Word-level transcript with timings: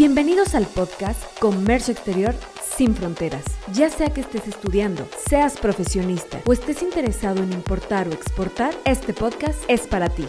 Bienvenidos 0.00 0.54
al 0.54 0.64
podcast 0.64 1.22
Comercio 1.40 1.92
Exterior 1.92 2.34
sin 2.62 2.94
fronteras. 2.94 3.44
Ya 3.74 3.90
sea 3.90 4.08
que 4.08 4.22
estés 4.22 4.48
estudiando, 4.48 5.06
seas 5.28 5.58
profesionista 5.58 6.40
o 6.46 6.54
estés 6.54 6.82
interesado 6.82 7.42
en 7.42 7.52
importar 7.52 8.08
o 8.08 8.12
exportar, 8.12 8.72
este 8.86 9.12
podcast 9.12 9.62
es 9.68 9.86
para 9.86 10.08
ti. 10.08 10.24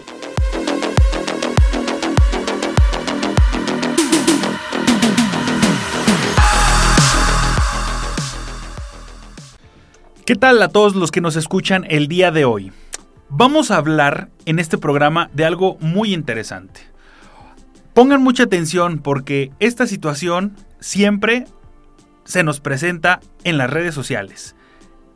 ¿Qué 10.26 10.36
tal 10.36 10.62
a 10.62 10.68
todos 10.68 10.96
los 10.96 11.12
que 11.12 11.22
nos 11.22 11.38
escuchan 11.38 11.86
el 11.88 12.10
día 12.10 12.32
de 12.32 12.44
hoy? 12.44 12.74
Vamos 13.30 13.72
a 13.72 13.78
hablar 13.78 14.32
en 14.44 14.60
este 14.60 14.78
programa 14.78 15.30
de 15.34 15.46
algo 15.46 15.78
muy 15.80 16.14
interesante. 16.14 16.91
Pongan 18.02 18.24
mucha 18.24 18.46
atención 18.46 18.98
porque 18.98 19.52
esta 19.60 19.86
situación 19.86 20.56
siempre 20.80 21.46
se 22.24 22.44
nos 22.44 22.60
presenta 22.60 23.20
en 23.44 23.60
las 23.60 23.70
redes 23.70 23.94
sociales 23.94 24.56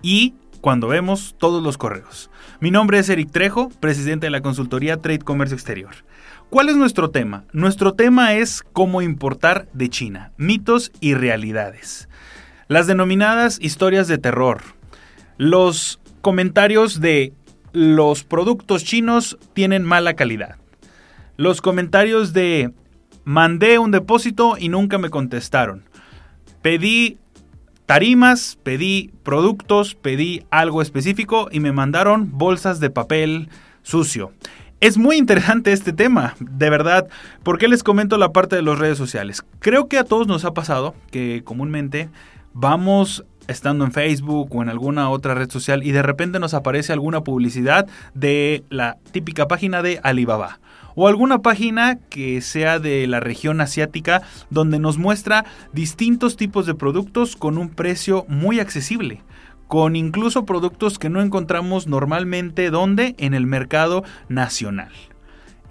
y 0.03 0.35
cuando 0.61 0.87
vemos 0.87 1.33
todos 1.39 1.63
los 1.63 1.79
correos. 1.79 2.29
Mi 2.59 2.69
nombre 2.69 2.99
es 2.99 3.09
Eric 3.09 3.31
Trejo, 3.31 3.69
presidente 3.69 4.27
de 4.27 4.29
la 4.29 4.41
consultoría 4.41 5.01
Trade 5.01 5.17
Comercio 5.17 5.55
Exterior. 5.55 5.95
¿Cuál 6.51 6.69
es 6.69 6.75
nuestro 6.75 7.09
tema? 7.09 7.45
Nuestro 7.53 7.93
tema 7.93 8.35
es 8.35 8.61
cómo 8.71 9.01
importar 9.01 9.67
de 9.73 9.89
China, 9.89 10.31
mitos 10.37 10.91
y 10.99 11.15
realidades. 11.15 12.07
Las 12.67 12.85
denominadas 12.85 13.57
historias 13.59 14.07
de 14.07 14.19
terror, 14.19 14.61
los 15.39 15.99
comentarios 16.21 17.01
de 17.01 17.33
los 17.73 18.23
productos 18.23 18.83
chinos 18.83 19.39
tienen 19.53 19.83
mala 19.83 20.13
calidad, 20.13 20.57
los 21.37 21.61
comentarios 21.61 22.33
de 22.33 22.71
mandé 23.23 23.79
un 23.79 23.91
depósito 23.91 24.55
y 24.57 24.69
nunca 24.69 24.97
me 24.97 25.09
contestaron. 25.09 25.83
Pedí 26.61 27.17
tarimas, 27.85 28.57
pedí 28.63 29.11
productos, 29.23 29.95
pedí 29.95 30.43
algo 30.49 30.81
específico 30.81 31.49
y 31.51 31.59
me 31.59 31.71
mandaron 31.71 32.37
bolsas 32.37 32.79
de 32.79 32.89
papel 32.89 33.49
sucio. 33.83 34.31
Es 34.79 34.97
muy 34.97 35.17
interesante 35.17 35.71
este 35.71 35.93
tema, 35.93 36.35
de 36.39 36.69
verdad. 36.69 37.07
¿Por 37.43 37.57
qué 37.57 37.67
les 37.67 37.83
comento 37.83 38.17
la 38.17 38.31
parte 38.31 38.55
de 38.55 38.61
las 38.61 38.77
redes 38.77 38.97
sociales? 38.97 39.43
Creo 39.59 39.87
que 39.87 39.97
a 39.97 40.03
todos 40.03 40.27
nos 40.27 40.45
ha 40.45 40.53
pasado 40.53 40.95
que 41.11 41.41
comúnmente 41.43 42.09
vamos 42.53 43.25
estando 43.47 43.85
en 43.85 43.91
Facebook 43.91 44.55
o 44.55 44.61
en 44.61 44.69
alguna 44.69 45.09
otra 45.09 45.35
red 45.35 45.49
social 45.49 45.83
y 45.83 45.91
de 45.91 46.01
repente 46.01 46.39
nos 46.39 46.53
aparece 46.53 46.93
alguna 46.93 47.21
publicidad 47.21 47.87
de 48.13 48.63
la 48.69 48.97
típica 49.11 49.47
página 49.47 49.81
de 49.81 49.99
Alibaba 50.03 50.59
o 50.95 51.07
alguna 51.07 51.41
página 51.41 51.99
que 52.09 52.41
sea 52.41 52.79
de 52.79 53.05
la 53.07 53.19
región 53.19 53.61
asiática 53.61 54.23
donde 54.49 54.79
nos 54.79 54.97
muestra 54.97 55.45
distintos 55.73 56.37
tipos 56.37 56.65
de 56.65 56.75
productos 56.75 57.35
con 57.35 57.57
un 57.57 57.69
precio 57.69 58.25
muy 58.27 58.59
accesible 58.59 59.21
con 59.67 59.95
incluso 59.95 60.45
productos 60.45 60.99
que 60.99 61.09
no 61.09 61.21
encontramos 61.21 61.87
normalmente 61.87 62.69
donde 62.69 63.15
en 63.17 63.33
el 63.33 63.47
mercado 63.47 64.03
nacional. 64.29 64.91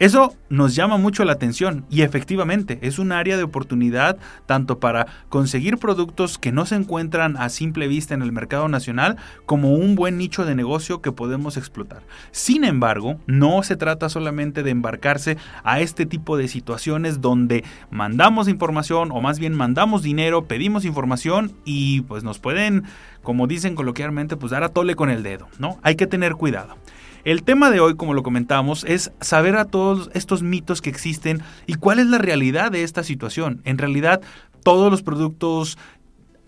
Eso 0.01 0.35
nos 0.49 0.75
llama 0.75 0.97
mucho 0.97 1.25
la 1.25 1.35
atención 1.35 1.85
y 1.89 2.03
efectivamente 2.03 2.79
es 2.83 2.99
un 2.99 3.13
área 3.13 3.37
de 3.37 3.45
oportunidad 3.45 4.17
tanto 4.45 4.81
para 4.81 5.07
conseguir 5.29 5.79
productos 5.79 6.37
que 6.37 6.51
no 6.51 6.67
se 6.67 6.75
encuentran 6.75 7.37
a 7.37 7.49
simple 7.49 7.87
vista 7.87 8.13
en 8.13 8.23
el 8.23 8.33
mercado 8.33 8.69
nacional 8.69 9.17
como 9.47 9.75
un 9.75 9.95
buen 9.95 10.19
nicho 10.19 10.45
de 10.45 10.57
negocio 10.57 11.01
que 11.01 11.13
podemos 11.13 11.57
explotar. 11.57 12.03
Sin 12.33 12.65
embargo, 12.65 13.21
no 13.27 13.63
se 13.63 13.77
trata 13.77 14.09
solamente 14.09 14.65
de 14.65 14.71
embarcarse 14.71 15.37
a 15.63 15.81
este 15.81 16.07
tipo 16.07 16.37
de 16.37 16.49
situaciones 16.49 17.21
donde 17.21 17.65
mandamos 17.91 18.49
información 18.49 19.11
o 19.13 19.21
más 19.21 19.39
bien 19.39 19.55
mandamos 19.55 20.03
dinero, 20.03 20.47
pedimos 20.47 20.85
información 20.85 21.53
y 21.65 22.01
pues 22.03 22.25
nos 22.25 22.41
pueden, 22.41 22.85
como 23.23 23.47
dicen 23.47 23.77
coloquialmente, 23.77 24.37
pues 24.37 24.51
dar 24.51 24.65
a 24.65 24.71
tole 24.71 24.97
con 24.97 25.09
el 25.09 25.23
dedo, 25.23 25.47
¿no? 25.59 25.79
Hay 25.83 25.95
que 25.95 26.09
tener 26.09 26.35
cuidado. 26.35 26.77
El 27.25 27.43
tema 27.43 27.71
de 27.71 27.81
hoy, 27.81 27.97
como 27.97 28.13
lo 28.13 28.23
comentamos, 28.23 28.85
es 28.85 29.11
saber 29.21 29.57
a 29.57 29.65
todos 29.65 30.11
estos 30.13 30.43
mitos 30.43 30.83
que 30.83 30.91
existen 30.91 31.43
y 31.67 31.75
cuál 31.75 31.99
es 31.99 32.07
la 32.07 32.19
realidad 32.19 32.71
de 32.71 32.83
esta 32.83 33.03
situación. 33.03 33.63
En 33.65 33.79
realidad, 33.79 34.21
todos 34.63 34.91
los 34.91 35.03
productos 35.03 35.79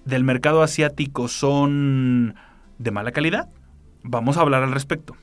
del 0.04 0.22
mercado 0.22 0.62
asiático 0.62 1.28
son 1.28 2.34
de 2.76 2.90
mala 2.90 3.12
calidad. 3.12 3.48
Vamos 4.02 4.36
a 4.36 4.42
hablar 4.42 4.64
al 4.64 4.72
respecto. 4.72 5.16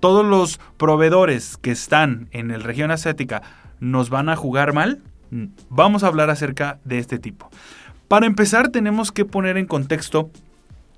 Todos 0.00 0.26
los 0.26 0.58
proveedores 0.76 1.56
que 1.56 1.70
están 1.70 2.28
en 2.32 2.48
la 2.48 2.58
región 2.58 2.90
asiática 2.90 3.42
nos 3.78 4.10
van 4.10 4.28
a 4.28 4.34
jugar 4.34 4.72
mal. 4.72 5.02
Vamos 5.68 6.02
a 6.02 6.08
hablar 6.08 6.30
acerca 6.30 6.80
de 6.84 6.98
este 6.98 7.20
tipo. 7.20 7.48
Para 8.08 8.26
empezar, 8.26 8.70
tenemos 8.70 9.12
que 9.12 9.24
poner 9.24 9.56
en 9.56 9.66
contexto 9.66 10.30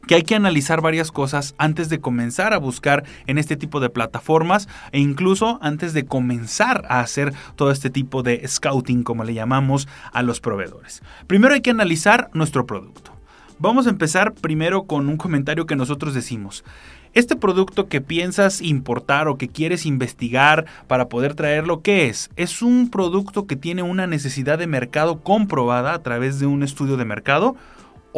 que 0.09 0.15
hay 0.15 0.23
que 0.23 0.35
analizar 0.35 0.81
varias 0.81 1.13
cosas 1.13 1.55
antes 1.59 1.91
de 1.91 2.01
comenzar 2.01 2.55
a 2.55 2.59
buscar 2.59 3.05
en 3.27 3.37
este 3.37 3.57
tipo 3.57 3.79
de 3.79 3.91
plataformas 3.91 4.67
e 4.91 4.99
incluso 4.99 5.59
antes 5.63 5.93
de 5.93 6.07
comenzar 6.07 6.87
a 6.89 7.01
hacer 7.01 7.35
todo 7.57 7.71
este 7.71 7.91
tipo 7.91 8.23
de 8.23 8.43
scouting, 8.49 9.03
como 9.05 9.23
le 9.23 9.35
llamamos, 9.35 9.87
a 10.13 10.23
los 10.23 10.41
proveedores. 10.41 11.03
Primero 11.27 11.55
hay 11.55 11.61
que 11.61 11.71
analizar 11.71 12.31
nuestro 12.33 12.67
producto. 12.67 13.13
Vamos 13.59 13.87
a 13.87 13.91
empezar 13.91 14.33
primero 14.33 14.85
con 14.85 15.09
un 15.09 15.19
comentario 15.19 15.67
que 15.67 15.77
nosotros 15.77 16.15
decimos. 16.15 16.65
Este 17.13 17.37
producto 17.37 17.89
que 17.89 18.01
piensas 18.01 18.63
importar 18.63 19.29
o 19.29 19.37
que 19.37 19.49
quieres 19.49 19.85
investigar 19.85 20.65
para 20.87 21.09
poder 21.09 21.35
traerlo, 21.35 21.83
¿qué 21.83 22.07
es? 22.07 22.31
Es 22.37 22.63
un 22.63 22.89
producto 22.89 23.47
que 23.47 23.57
tiene 23.57 23.83
una 23.83 24.07
necesidad 24.07 24.59
de 24.59 24.67
mercado 24.67 25.21
comprobada 25.21 25.93
a 25.93 26.03
través 26.03 26.39
de 26.39 26.47
un 26.47 26.63
estudio 26.63 26.97
de 26.97 27.05
mercado 27.05 27.57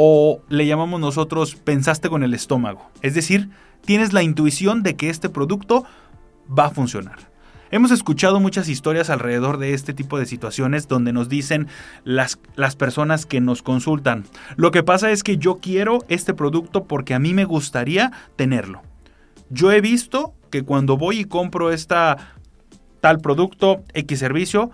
o 0.02 0.40
le 0.48 0.66
llamamos 0.66 0.98
nosotros 0.98 1.56
pensaste 1.56 2.08
con 2.08 2.22
el 2.22 2.32
estómago. 2.32 2.90
Es 3.02 3.12
decir, 3.12 3.50
tienes 3.84 4.14
la 4.14 4.22
intuición 4.22 4.82
de 4.82 4.96
que 4.96 5.10
este 5.10 5.28
producto 5.28 5.84
va 6.58 6.64
a 6.64 6.70
funcionar. 6.70 7.18
Hemos 7.70 7.90
escuchado 7.90 8.40
muchas 8.40 8.70
historias 8.70 9.10
alrededor 9.10 9.58
de 9.58 9.74
este 9.74 9.92
tipo 9.92 10.18
de 10.18 10.24
situaciones 10.24 10.88
donde 10.88 11.12
nos 11.12 11.28
dicen 11.28 11.68
las, 12.02 12.38
las, 12.56 12.76
personas 12.76 13.26
que 13.26 13.42
nos 13.42 13.60
consultan, 13.60 14.24
lo 14.56 14.70
que 14.70 14.82
pasa 14.82 15.10
es 15.10 15.22
que 15.22 15.36
yo 15.36 15.58
quiero 15.60 15.98
este 16.08 16.32
producto 16.32 16.84
porque 16.84 17.12
a 17.12 17.18
mí 17.18 17.34
me 17.34 17.44
gustaría 17.44 18.10
tenerlo. 18.36 18.80
Yo 19.50 19.70
he 19.70 19.82
visto 19.82 20.32
que 20.50 20.62
cuando 20.62 20.96
voy 20.96 21.18
y 21.18 21.24
compro 21.26 21.72
esta 21.72 22.16
tal 23.02 23.18
producto, 23.18 23.84
X 23.92 24.18
servicio, 24.18 24.70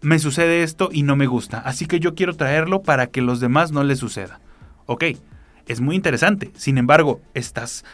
me 0.00 0.18
sucede 0.18 0.62
esto 0.62 0.90
y 0.92 1.02
no 1.02 1.16
me 1.16 1.26
gusta, 1.26 1.58
así 1.58 1.86
que 1.86 2.00
yo 2.00 2.14
quiero 2.14 2.34
traerlo 2.34 2.82
para 2.82 3.08
que 3.08 3.22
los 3.22 3.40
demás 3.40 3.72
no 3.72 3.82
les 3.84 3.98
suceda. 3.98 4.40
Ok, 4.86 5.04
es 5.66 5.80
muy 5.80 5.96
interesante, 5.96 6.50
sin 6.54 6.78
embargo, 6.78 7.20
estás 7.34 7.84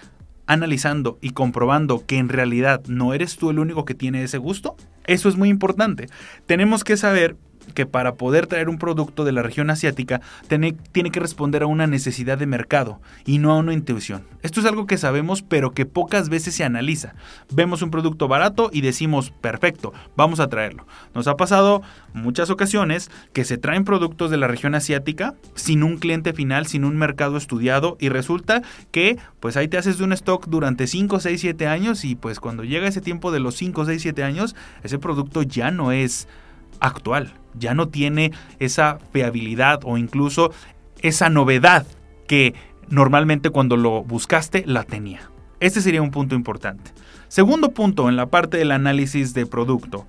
analizando 0.46 1.18
y 1.20 1.30
comprobando 1.30 2.04
que 2.06 2.18
en 2.18 2.28
realidad 2.28 2.82
no 2.86 3.14
eres 3.14 3.36
tú 3.36 3.50
el 3.50 3.58
único 3.58 3.84
que 3.84 3.94
tiene 3.94 4.22
ese 4.22 4.38
gusto. 4.38 4.76
Eso 5.06 5.28
es 5.28 5.36
muy 5.36 5.48
importante. 5.48 6.08
Tenemos 6.46 6.84
que 6.84 6.96
saber 6.96 7.36
que 7.74 7.86
para 7.86 8.14
poder 8.14 8.46
traer 8.46 8.68
un 8.68 8.78
producto 8.78 9.24
de 9.24 9.32
la 9.32 9.42
región 9.42 9.70
asiática 9.70 10.20
tiene, 10.48 10.76
tiene, 10.92 11.10
que 11.10 11.20
responder 11.20 11.62
a 11.62 11.66
una 11.66 11.86
necesidad 11.86 12.38
de 12.38 12.46
mercado 12.46 13.00
y 13.24 13.38
no 13.38 13.52
a 13.52 13.56
una 13.56 13.72
intuición. 13.72 14.24
Esto 14.42 14.60
es 14.60 14.66
algo 14.66 14.86
que 14.86 14.98
sabemos 14.98 15.42
pero 15.42 15.72
que 15.72 15.86
pocas 15.86 16.28
veces 16.28 16.54
se 16.54 16.64
analiza. 16.64 17.14
Vemos 17.50 17.82
un 17.82 17.90
producto 17.90 18.28
barato 18.28 18.70
y 18.72 18.80
decimos, 18.80 19.30
perfecto, 19.30 19.92
vamos 20.16 20.40
a 20.40 20.48
traerlo. 20.48 20.86
Nos 21.14 21.26
ha 21.26 21.36
pasado 21.36 21.82
muchas 22.12 22.50
ocasiones 22.50 23.10
que 23.32 23.44
se 23.44 23.58
traen 23.58 23.84
productos 23.84 24.30
de 24.30 24.36
la 24.36 24.48
región 24.48 24.74
asiática 24.74 25.34
sin 25.54 25.82
un 25.82 25.98
cliente 25.98 26.32
final, 26.32 26.66
sin 26.66 26.84
un 26.84 26.96
mercado 26.96 27.36
estudiado 27.36 27.96
y 28.00 28.08
resulta 28.08 28.62
que 28.90 29.18
pues 29.40 29.56
ahí 29.56 29.68
te 29.68 29.78
haces 29.78 29.98
de 29.98 30.04
un 30.04 30.12
stock 30.12 30.46
durante 30.46 30.86
5, 30.86 31.20
6, 31.20 31.40
7 31.40 31.66
años 31.66 32.04
y 32.04 32.14
pues 32.14 32.40
cuando 32.40 32.64
llega 32.64 32.88
ese 32.88 33.00
tiempo 33.00 33.32
de 33.32 33.40
los 33.40 33.56
5, 33.56 33.84
6, 33.84 34.02
7 34.02 34.22
años, 34.22 34.56
ese 34.82 34.98
producto 34.98 35.42
ya 35.42 35.70
no 35.70 35.92
es 35.92 36.28
actual. 36.80 37.32
Ya 37.58 37.74
no 37.74 37.88
tiene 37.88 38.32
esa 38.58 38.98
fiabilidad 39.12 39.80
o 39.84 39.98
incluso 39.98 40.52
esa 41.02 41.28
novedad 41.28 41.86
que 42.26 42.54
normalmente 42.88 43.50
cuando 43.50 43.76
lo 43.76 44.02
buscaste 44.02 44.64
la 44.66 44.84
tenía. 44.84 45.30
Este 45.60 45.80
sería 45.80 46.02
un 46.02 46.10
punto 46.10 46.34
importante. 46.34 46.90
Segundo 47.28 47.70
punto 47.70 48.08
en 48.08 48.16
la 48.16 48.26
parte 48.26 48.58
del 48.58 48.70
análisis 48.70 49.34
de 49.34 49.46
producto. 49.46 50.06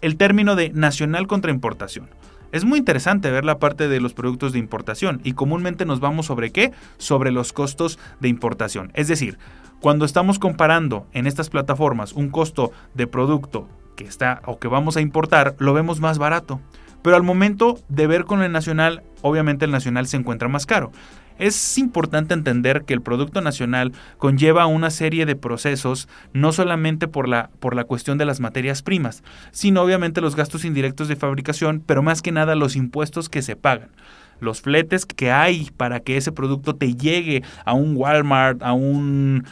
El 0.00 0.16
término 0.16 0.56
de 0.56 0.70
nacional 0.70 1.26
contra 1.26 1.50
importación. 1.50 2.08
Es 2.52 2.64
muy 2.64 2.78
interesante 2.78 3.30
ver 3.30 3.44
la 3.44 3.58
parte 3.58 3.86
de 3.88 4.00
los 4.00 4.12
productos 4.12 4.52
de 4.52 4.58
importación 4.58 5.20
y 5.22 5.32
comúnmente 5.32 5.86
nos 5.86 6.00
vamos 6.00 6.26
sobre 6.26 6.50
qué? 6.50 6.72
Sobre 6.98 7.30
los 7.30 7.52
costos 7.52 7.98
de 8.18 8.28
importación. 8.28 8.90
Es 8.94 9.06
decir, 9.06 9.38
cuando 9.80 10.04
estamos 10.04 10.38
comparando 10.38 11.06
en 11.12 11.26
estas 11.26 11.48
plataformas 11.48 12.12
un 12.12 12.28
costo 12.28 12.72
de 12.94 13.06
producto 13.06 13.68
que 14.00 14.08
está 14.08 14.40
o 14.46 14.58
que 14.58 14.66
vamos 14.66 14.96
a 14.96 15.02
importar, 15.02 15.54
lo 15.58 15.74
vemos 15.74 16.00
más 16.00 16.16
barato. 16.16 16.58
Pero 17.02 17.16
al 17.16 17.22
momento 17.22 17.78
de 17.88 18.06
ver 18.06 18.24
con 18.24 18.42
el 18.42 18.50
nacional, 18.50 19.02
obviamente 19.20 19.66
el 19.66 19.70
nacional 19.70 20.06
se 20.06 20.16
encuentra 20.16 20.48
más 20.48 20.64
caro. 20.64 20.90
Es 21.38 21.76
importante 21.76 22.32
entender 22.32 22.84
que 22.86 22.94
el 22.94 23.02
producto 23.02 23.42
nacional 23.42 23.92
conlleva 24.16 24.66
una 24.66 24.90
serie 24.90 25.26
de 25.26 25.36
procesos, 25.36 26.08
no 26.32 26.52
solamente 26.52 27.08
por 27.08 27.28
la, 27.28 27.50
por 27.60 27.74
la 27.74 27.84
cuestión 27.84 28.16
de 28.16 28.24
las 28.24 28.40
materias 28.40 28.82
primas, 28.82 29.22
sino 29.50 29.82
obviamente 29.82 30.22
los 30.22 30.34
gastos 30.34 30.64
indirectos 30.64 31.08
de 31.08 31.16
fabricación, 31.16 31.82
pero 31.84 32.02
más 32.02 32.22
que 32.22 32.32
nada 32.32 32.54
los 32.54 32.76
impuestos 32.76 33.28
que 33.28 33.42
se 33.42 33.56
pagan 33.56 33.90
los 34.40 34.60
fletes 34.60 35.06
que 35.06 35.30
hay 35.30 35.70
para 35.76 36.00
que 36.00 36.16
ese 36.16 36.32
producto 36.32 36.74
te 36.74 36.94
llegue 36.94 37.42
a 37.64 37.74
un 37.74 37.96
Walmart, 37.96 38.62
a 38.62 38.72
un 38.72 39.44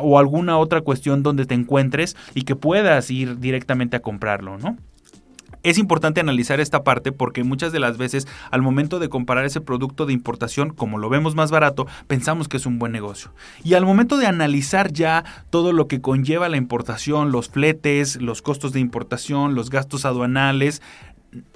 o 0.00 0.18
alguna 0.18 0.58
otra 0.58 0.80
cuestión 0.80 1.22
donde 1.22 1.46
te 1.46 1.54
encuentres 1.54 2.16
y 2.34 2.42
que 2.42 2.56
puedas 2.56 3.10
ir 3.10 3.38
directamente 3.38 3.96
a 3.96 4.00
comprarlo, 4.00 4.58
¿no? 4.58 4.76
Es 5.62 5.78
importante 5.78 6.20
analizar 6.20 6.58
esta 6.58 6.82
parte 6.82 7.12
porque 7.12 7.44
muchas 7.44 7.70
de 7.70 7.78
las 7.78 7.96
veces 7.96 8.26
al 8.50 8.62
momento 8.62 8.98
de 8.98 9.08
comparar 9.08 9.44
ese 9.44 9.60
producto 9.60 10.06
de 10.06 10.12
importación, 10.12 10.70
como 10.70 10.98
lo 10.98 11.08
vemos 11.08 11.36
más 11.36 11.52
barato, 11.52 11.86
pensamos 12.08 12.48
que 12.48 12.56
es 12.56 12.66
un 12.66 12.80
buen 12.80 12.90
negocio. 12.90 13.30
Y 13.62 13.74
al 13.74 13.86
momento 13.86 14.16
de 14.16 14.26
analizar 14.26 14.92
ya 14.92 15.24
todo 15.50 15.72
lo 15.72 15.86
que 15.86 16.00
conlleva 16.00 16.48
la 16.48 16.56
importación, 16.56 17.30
los 17.30 17.48
fletes, 17.48 18.20
los 18.20 18.42
costos 18.42 18.72
de 18.72 18.80
importación, 18.80 19.54
los 19.54 19.70
gastos 19.70 20.04
aduanales, 20.04 20.82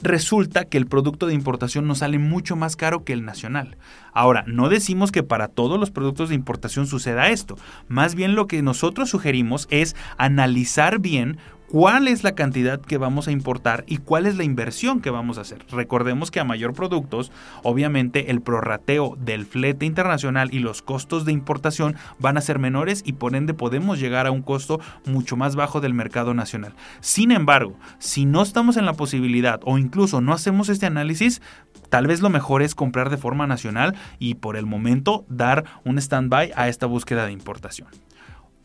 resulta 0.03 0.65
que 0.65 0.79
el 0.79 0.87
producto 0.87 1.27
de 1.27 1.35
importación 1.35 1.87
nos 1.87 1.99
sale 1.99 2.19
mucho 2.19 2.57
más 2.57 2.77
caro 2.77 3.05
que 3.05 3.13
el 3.13 3.25
nacional. 3.25 3.77
Ahora, 4.13 4.45
no 4.47 4.69
decimos 4.69 5.13
que 5.13 5.23
para 5.23 5.49
todos 5.49 5.79
los 5.79 5.91
productos 5.91 6.31
de 6.31 6.35
importación 6.35 6.87
suceda 6.87 7.29
esto. 7.29 7.57
Más 7.89 8.15
bien 8.15 8.35
lo 8.35 8.47
que 8.47 8.63
nosotros 8.63 9.11
sugerimos 9.11 9.69
es 9.71 9.95
analizar 10.17 10.99
bien 10.99 11.39
cuál 11.71 12.09
es 12.09 12.25
la 12.25 12.35
cantidad 12.35 12.81
que 12.81 12.99
vamos 12.99 13.29
a 13.29 13.33
importar 13.33 13.85
y 13.87 13.99
cuál 13.99 14.27
es 14.27 14.37
la 14.37 14.45
inversión 14.45 15.01
que 15.01 15.11
vamos 15.11 15.39
a 15.39 15.43
hacer. 15.43 15.65
Recordemos 15.71 16.31
que 16.31 16.41
a 16.41 16.45
mayor 16.45 16.75
productos, 16.75 17.33
obviamente 17.63 18.31
el 18.31 18.41
prorrateo 18.41 19.17
del 19.19 19.47
flete 19.47 19.87
internacional 19.87 20.53
y 20.53 20.61
los 20.61 20.83
costos 20.83 21.25
de 21.25 21.33
importación 21.33 21.97
van 22.19 22.37
a 22.37 22.41
ser 22.41 22.59
menores 22.59 23.03
y 23.05 23.15
por 23.15 23.35
ende 23.35 23.55
podemos 23.55 23.99
llegar 23.99 24.27
a 24.27 24.31
un 24.31 24.43
costo 24.43 24.81
mucho 25.05 25.37
más 25.37 25.57
bajo 25.57 25.81
del 25.81 25.95
mercado 25.95 26.35
nacional. 26.35 26.75
Sin 27.01 27.33
embargo, 27.33 27.77
si 27.99 28.27
no 28.27 28.43
estamos 28.43 28.77
en 28.77 28.87
la 28.87 28.95
posibilidad 28.95 29.61
o 29.65 29.79
incluso 29.79 30.21
no 30.21 30.33
hacemos 30.33 30.69
este 30.69 30.87
análisis, 30.87 31.43
tal 31.91 32.07
vez 32.07 32.21
lo 32.21 32.31
mejor 32.31 32.63
es 32.63 32.75
comprar 32.75 33.11
de 33.11 33.17
forma 33.17 33.47
nacional 33.47 33.95
y 34.19 34.35
por 34.35 34.57
el 34.57 34.67
momento 34.67 35.25
dar 35.29 35.65
un 35.85 35.99
stand-by 35.99 36.53
a 36.55 36.69
esta 36.69 36.87
búsqueda 36.87 37.27
de 37.27 37.33
importación. 37.33 37.89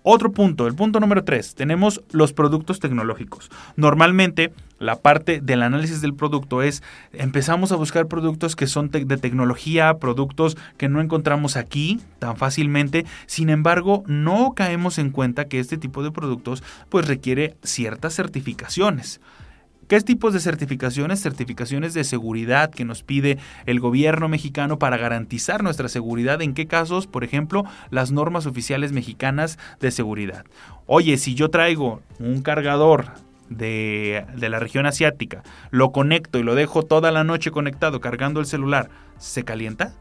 Otro 0.03 0.31
punto, 0.31 0.65
el 0.65 0.74
punto 0.74 1.00
número 1.00 1.24
3, 1.24 1.53
tenemos 1.53 2.01
los 2.12 2.33
productos 2.33 2.80
tecnológicos. 2.80 3.51
Normalmente 3.75 4.51
la 4.80 4.95
parte 4.95 5.42
del 5.42 5.62
análisis 5.62 6.01
del 6.01 6.15
producto 6.15 6.63
es, 6.63 6.81
empezamos 7.13 7.71
a 7.71 7.75
buscar 7.75 8.07
productos 8.07 8.56
que 8.56 8.65
son 8.65 8.89
de 8.89 9.18
tecnología, 9.18 10.00
productos 10.00 10.57
que 10.77 10.89
no 10.89 11.01
encontramos 11.01 11.56
aquí 11.56 12.01
tan 12.18 12.36
fácilmente, 12.36 13.06
sin 13.27 13.50
embargo 13.50 14.03
no 14.07 14.53
caemos 14.56 14.98
en 14.98 15.12
cuenta 15.12 15.45
que 15.45 15.59
este 15.59 15.77
tipo 15.77 16.01
de 16.01 16.12
productos 16.12 16.63
pues 16.89 17.07
requiere 17.07 17.56
ciertas 17.62 18.15
certificaciones. 18.15 19.21
¿Qué 19.91 19.99
tipos 19.99 20.31
de 20.31 20.39
certificaciones? 20.39 21.21
Certificaciones 21.21 21.93
de 21.93 22.05
seguridad 22.05 22.71
que 22.71 22.85
nos 22.85 23.03
pide 23.03 23.38
el 23.65 23.81
gobierno 23.81 24.29
mexicano 24.29 24.79
para 24.79 24.95
garantizar 24.95 25.63
nuestra 25.63 25.89
seguridad. 25.89 26.41
¿En 26.41 26.53
qué 26.53 26.65
casos? 26.65 27.07
Por 27.07 27.25
ejemplo, 27.25 27.65
las 27.89 28.09
normas 28.09 28.45
oficiales 28.45 28.93
mexicanas 28.93 29.59
de 29.81 29.91
seguridad. 29.91 30.45
Oye, 30.85 31.17
si 31.17 31.35
yo 31.35 31.49
traigo 31.49 32.01
un 32.19 32.41
cargador 32.41 33.07
de, 33.49 34.25
de, 34.33 34.47
la 34.47 34.59
región 34.59 34.85
asiática, 34.85 35.43
lo 35.71 35.91
conecto 35.91 36.39
y 36.39 36.44
lo 36.44 36.55
dejo 36.55 36.83
toda 36.83 37.11
la 37.11 37.25
noche 37.25 37.51
conectado 37.51 37.99
cargando 37.99 38.39
el 38.39 38.45
celular, 38.45 38.89
¿se 39.17 39.44
calienta? 39.44 39.94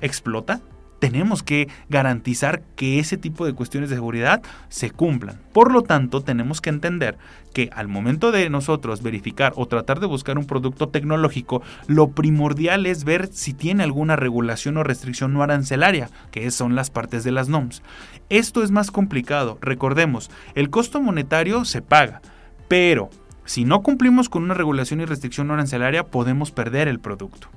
¿Explota? 0.00 0.60
Tenemos 0.98 1.42
que 1.42 1.68
garantizar 1.88 2.62
que 2.76 2.98
ese 2.98 3.16
tipo 3.16 3.46
de 3.46 3.52
cuestiones 3.52 3.90
de 3.90 3.96
seguridad 3.96 4.42
se 4.68 4.90
cumplan. 4.90 5.38
Por 5.52 5.72
lo 5.72 5.82
tanto, 5.82 6.22
tenemos 6.22 6.60
que 6.60 6.70
entender 6.70 7.18
que 7.52 7.70
al 7.74 7.88
momento 7.88 8.32
de 8.32 8.50
nosotros 8.50 9.02
verificar 9.02 9.52
o 9.56 9.66
tratar 9.66 10.00
de 10.00 10.06
buscar 10.06 10.38
un 10.38 10.46
producto 10.46 10.88
tecnológico, 10.88 11.62
lo 11.86 12.08
primordial 12.08 12.86
es 12.86 13.04
ver 13.04 13.28
si 13.32 13.52
tiene 13.52 13.82
alguna 13.82 14.16
regulación 14.16 14.76
o 14.76 14.82
restricción 14.82 15.32
no 15.32 15.42
arancelaria, 15.42 16.10
que 16.30 16.50
son 16.50 16.74
las 16.74 16.90
partes 16.90 17.24
de 17.24 17.32
las 17.32 17.48
NOMS. 17.48 17.82
Esto 18.28 18.62
es 18.62 18.70
más 18.70 18.90
complicado. 18.90 19.58
Recordemos, 19.60 20.30
el 20.54 20.70
costo 20.70 21.00
monetario 21.00 21.64
se 21.64 21.82
paga, 21.82 22.22
pero 22.68 23.10
si 23.44 23.64
no 23.64 23.82
cumplimos 23.82 24.28
con 24.28 24.42
una 24.42 24.54
regulación 24.54 25.00
y 25.00 25.04
restricción 25.04 25.50
arancelaria, 25.50 26.04
podemos 26.04 26.50
perder 26.50 26.88
el 26.88 26.98
producto. 26.98 27.48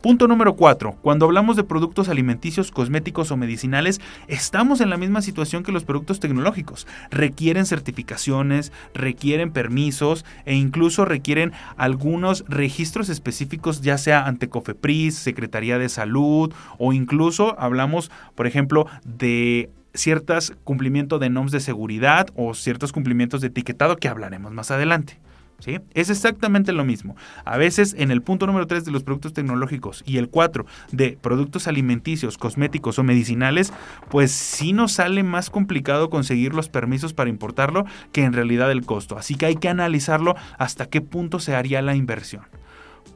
Punto 0.00 0.28
número 0.28 0.54
4. 0.54 0.96
Cuando 1.02 1.26
hablamos 1.26 1.56
de 1.56 1.64
productos 1.64 2.08
alimenticios, 2.08 2.70
cosméticos 2.70 3.32
o 3.32 3.36
medicinales, 3.36 4.00
estamos 4.28 4.80
en 4.80 4.90
la 4.90 4.96
misma 4.96 5.22
situación 5.22 5.64
que 5.64 5.72
los 5.72 5.82
productos 5.82 6.20
tecnológicos. 6.20 6.86
Requieren 7.10 7.66
certificaciones, 7.66 8.70
requieren 8.94 9.50
permisos 9.50 10.24
e 10.44 10.54
incluso 10.54 11.04
requieren 11.04 11.52
algunos 11.76 12.44
registros 12.46 13.08
específicos, 13.08 13.80
ya 13.80 13.98
sea 13.98 14.24
ante 14.24 14.48
COFEPRIS, 14.48 15.16
Secretaría 15.16 15.78
de 15.78 15.88
Salud 15.88 16.54
o 16.78 16.92
incluso 16.92 17.58
hablamos, 17.58 18.12
por 18.36 18.46
ejemplo, 18.46 18.86
de 19.04 19.68
ciertos 19.94 20.52
cumplimientos 20.62 21.18
de 21.18 21.28
normas 21.28 21.50
de 21.50 21.58
seguridad 21.58 22.28
o 22.36 22.54
ciertos 22.54 22.92
cumplimientos 22.92 23.40
de 23.40 23.48
etiquetado 23.48 23.96
que 23.96 24.06
hablaremos 24.06 24.52
más 24.52 24.70
adelante. 24.70 25.18
Es 25.66 26.08
exactamente 26.08 26.72
lo 26.72 26.84
mismo. 26.84 27.16
A 27.44 27.56
veces 27.58 27.94
en 27.98 28.12
el 28.12 28.22
punto 28.22 28.46
número 28.46 28.66
3 28.66 28.84
de 28.84 28.92
los 28.92 29.02
productos 29.02 29.32
tecnológicos 29.32 30.04
y 30.06 30.18
el 30.18 30.28
4 30.28 30.64
de 30.92 31.18
productos 31.20 31.66
alimenticios, 31.66 32.38
cosméticos 32.38 32.98
o 32.98 33.02
medicinales, 33.02 33.72
pues 34.08 34.30
sí 34.30 34.72
nos 34.72 34.92
sale 34.92 35.24
más 35.24 35.50
complicado 35.50 36.10
conseguir 36.10 36.54
los 36.54 36.68
permisos 36.68 37.12
para 37.12 37.28
importarlo 37.28 37.84
que 38.12 38.22
en 38.22 38.32
realidad 38.32 38.70
el 38.70 38.86
costo. 38.86 39.18
Así 39.18 39.34
que 39.34 39.46
hay 39.46 39.56
que 39.56 39.68
analizarlo 39.68 40.36
hasta 40.58 40.86
qué 40.86 41.00
punto 41.00 41.40
se 41.40 41.56
haría 41.56 41.82
la 41.82 41.96
inversión. 41.96 42.44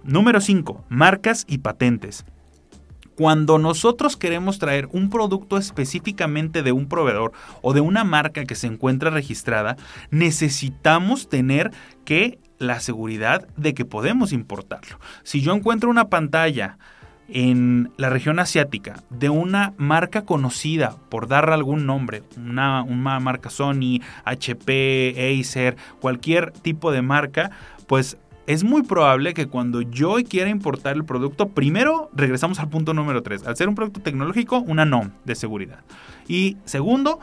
Número 0.02 0.40
5. 0.40 0.84
Marcas 0.88 1.44
y 1.48 1.58
patentes. 1.58 2.24
Cuando 3.22 3.56
nosotros 3.60 4.16
queremos 4.16 4.58
traer 4.58 4.88
un 4.90 5.08
producto 5.08 5.56
específicamente 5.56 6.64
de 6.64 6.72
un 6.72 6.88
proveedor 6.88 7.30
o 7.60 7.72
de 7.72 7.80
una 7.80 8.02
marca 8.02 8.44
que 8.44 8.56
se 8.56 8.66
encuentra 8.66 9.10
registrada, 9.10 9.76
necesitamos 10.10 11.28
tener 11.28 11.70
que 12.04 12.40
la 12.58 12.80
seguridad 12.80 13.46
de 13.56 13.74
que 13.74 13.84
podemos 13.84 14.32
importarlo. 14.32 14.98
Si 15.22 15.40
yo 15.40 15.54
encuentro 15.54 15.88
una 15.88 16.08
pantalla 16.08 16.78
en 17.28 17.92
la 17.96 18.10
región 18.10 18.40
asiática 18.40 19.04
de 19.08 19.30
una 19.30 19.72
marca 19.76 20.22
conocida, 20.22 20.96
por 21.08 21.28
dar 21.28 21.48
algún 21.50 21.86
nombre, 21.86 22.24
una, 22.36 22.82
una, 22.82 23.20
marca 23.20 23.50
Sony, 23.50 24.00
HP, 24.24 25.38
Acer, 25.40 25.76
cualquier 26.00 26.50
tipo 26.50 26.90
de 26.90 27.02
marca, 27.02 27.52
pues 27.86 28.18
es 28.46 28.64
muy 28.64 28.82
probable 28.82 29.34
que 29.34 29.46
cuando 29.46 29.82
yo 29.82 30.16
quiera 30.28 30.50
importar 30.50 30.96
el 30.96 31.04
producto, 31.04 31.48
primero 31.48 32.10
regresamos 32.14 32.58
al 32.58 32.68
punto 32.68 32.94
número 32.94 33.22
3. 33.22 33.46
Al 33.46 33.56
ser 33.56 33.68
un 33.68 33.74
producto 33.74 34.00
tecnológico, 34.00 34.58
una 34.58 34.84
NOM 34.84 35.10
de 35.24 35.34
seguridad. 35.34 35.80
Y 36.28 36.56
segundo, 36.64 37.20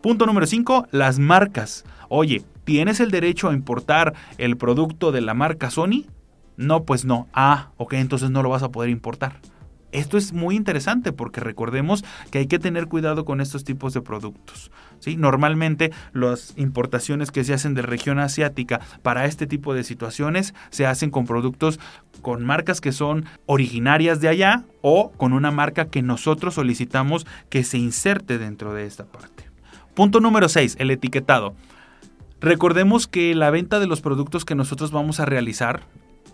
punto 0.00 0.26
número 0.26 0.46
5, 0.46 0.88
las 0.90 1.18
marcas. 1.18 1.84
Oye, 2.08 2.42
¿tienes 2.64 3.00
el 3.00 3.10
derecho 3.10 3.48
a 3.48 3.54
importar 3.54 4.14
el 4.38 4.56
producto 4.56 5.12
de 5.12 5.20
la 5.20 5.34
marca 5.34 5.70
Sony? 5.70 6.04
No, 6.56 6.84
pues 6.84 7.04
no. 7.04 7.28
Ah, 7.32 7.70
ok, 7.76 7.94
entonces 7.94 8.30
no 8.30 8.42
lo 8.42 8.48
vas 8.48 8.62
a 8.62 8.70
poder 8.70 8.90
importar. 8.90 9.40
Esto 9.96 10.18
es 10.18 10.34
muy 10.34 10.56
interesante 10.56 11.10
porque 11.10 11.40
recordemos 11.40 12.04
que 12.30 12.36
hay 12.36 12.46
que 12.46 12.58
tener 12.58 12.86
cuidado 12.86 13.24
con 13.24 13.40
estos 13.40 13.64
tipos 13.64 13.94
de 13.94 14.02
productos. 14.02 14.70
¿sí? 14.98 15.16
Normalmente 15.16 15.90
las 16.12 16.52
importaciones 16.58 17.30
que 17.30 17.44
se 17.44 17.54
hacen 17.54 17.72
de 17.72 17.80
región 17.80 18.18
asiática 18.18 18.82
para 19.02 19.24
este 19.24 19.46
tipo 19.46 19.72
de 19.72 19.84
situaciones 19.84 20.52
se 20.68 20.84
hacen 20.84 21.08
con 21.08 21.24
productos 21.24 21.80
con 22.20 22.44
marcas 22.44 22.82
que 22.82 22.92
son 22.92 23.24
originarias 23.46 24.20
de 24.20 24.28
allá 24.28 24.64
o 24.82 25.12
con 25.12 25.32
una 25.32 25.50
marca 25.50 25.86
que 25.86 26.02
nosotros 26.02 26.52
solicitamos 26.52 27.26
que 27.48 27.64
se 27.64 27.78
inserte 27.78 28.36
dentro 28.36 28.74
de 28.74 28.84
esta 28.84 29.06
parte. 29.06 29.44
Punto 29.94 30.20
número 30.20 30.50
6, 30.50 30.76
el 30.78 30.90
etiquetado. 30.90 31.54
Recordemos 32.42 33.06
que 33.06 33.34
la 33.34 33.48
venta 33.48 33.80
de 33.80 33.86
los 33.86 34.02
productos 34.02 34.44
que 34.44 34.54
nosotros 34.54 34.90
vamos 34.90 35.20
a 35.20 35.24
realizar 35.24 35.84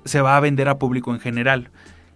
se 0.04 0.20
va 0.20 0.36
a 0.36 0.40
vender 0.40 0.68
a 0.68 0.78
público 0.78 1.14
en 1.14 1.20
general. 1.20 1.70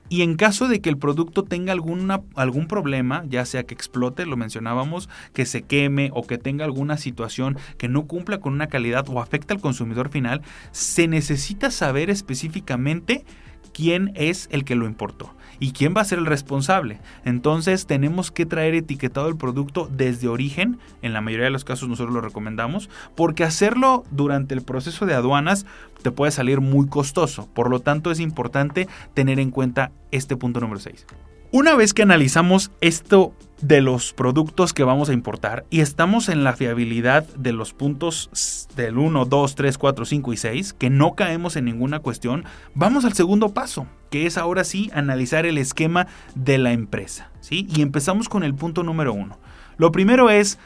Y 0.08 0.22
en 0.22 0.36
caso 0.36 0.68
de 0.68 0.80
que 0.80 0.88
el 0.88 0.98
producto 0.98 1.42
tenga 1.42 1.72
alguna, 1.72 2.22
algún 2.34 2.68
problema, 2.68 3.24
ya 3.28 3.44
sea 3.44 3.64
que 3.64 3.74
explote, 3.74 4.24
lo 4.24 4.36
mencionábamos, 4.36 5.08
que 5.32 5.46
se 5.46 5.62
queme 5.62 6.10
o 6.12 6.26
que 6.26 6.38
tenga 6.38 6.64
alguna 6.64 6.96
situación 6.96 7.58
que 7.76 7.88
no 7.88 8.06
cumpla 8.06 8.38
con 8.38 8.52
una 8.52 8.68
calidad 8.68 9.08
o 9.08 9.20
afecta 9.20 9.54
al 9.54 9.60
consumidor 9.60 10.08
final, 10.08 10.42
se 10.70 11.08
necesita 11.08 11.70
saber 11.70 12.10
específicamente 12.10 13.24
quién 13.72 14.12
es 14.14 14.48
el 14.50 14.64
que 14.64 14.76
lo 14.76 14.86
importó 14.86 15.35
y 15.60 15.72
quién 15.72 15.94
va 15.96 16.02
a 16.02 16.04
ser 16.04 16.18
el 16.18 16.26
responsable. 16.26 16.98
Entonces 17.24 17.86
tenemos 17.86 18.30
que 18.30 18.46
traer 18.46 18.74
etiquetado 18.74 19.28
el 19.28 19.36
producto 19.36 19.88
desde 19.90 20.28
origen, 20.28 20.78
en 21.02 21.12
la 21.12 21.20
mayoría 21.20 21.46
de 21.46 21.50
los 21.50 21.64
casos 21.64 21.88
nosotros 21.88 22.14
lo 22.14 22.20
recomendamos, 22.20 22.90
porque 23.14 23.44
hacerlo 23.44 24.04
durante 24.10 24.54
el 24.54 24.62
proceso 24.62 25.06
de 25.06 25.14
aduanas 25.14 25.66
te 26.02 26.10
puede 26.10 26.32
salir 26.32 26.60
muy 26.60 26.88
costoso. 26.88 27.48
Por 27.54 27.70
lo 27.70 27.80
tanto 27.80 28.10
es 28.10 28.20
importante 28.20 28.88
tener 29.14 29.40
en 29.40 29.50
cuenta 29.50 29.92
este 30.10 30.36
punto 30.36 30.60
número 30.60 30.80
6. 30.80 31.06
Una 31.58 31.74
vez 31.74 31.94
que 31.94 32.02
analizamos 32.02 32.70
esto 32.82 33.32
de 33.62 33.80
los 33.80 34.12
productos 34.12 34.74
que 34.74 34.84
vamos 34.84 35.08
a 35.08 35.14
importar 35.14 35.64
y 35.70 35.80
estamos 35.80 36.28
en 36.28 36.44
la 36.44 36.52
fiabilidad 36.52 37.26
de 37.28 37.54
los 37.54 37.72
puntos 37.72 38.68
del 38.76 38.98
1, 38.98 39.24
2, 39.24 39.54
3, 39.54 39.78
4, 39.78 40.04
5 40.04 40.32
y 40.34 40.36
6, 40.36 40.72
que 40.74 40.90
no 40.90 41.14
caemos 41.14 41.56
en 41.56 41.64
ninguna 41.64 42.00
cuestión, 42.00 42.44
vamos 42.74 43.06
al 43.06 43.14
segundo 43.14 43.54
paso, 43.54 43.86
que 44.10 44.26
es 44.26 44.36
ahora 44.36 44.64
sí 44.64 44.90
analizar 44.92 45.46
el 45.46 45.56
esquema 45.56 46.08
de 46.34 46.58
la 46.58 46.72
empresa. 46.72 47.30
¿sí? 47.40 47.66
Y 47.74 47.80
empezamos 47.80 48.28
con 48.28 48.44
el 48.44 48.54
punto 48.54 48.82
número 48.82 49.14
1. 49.14 49.38
Lo 49.78 49.92
primero 49.92 50.28
es, 50.28 50.58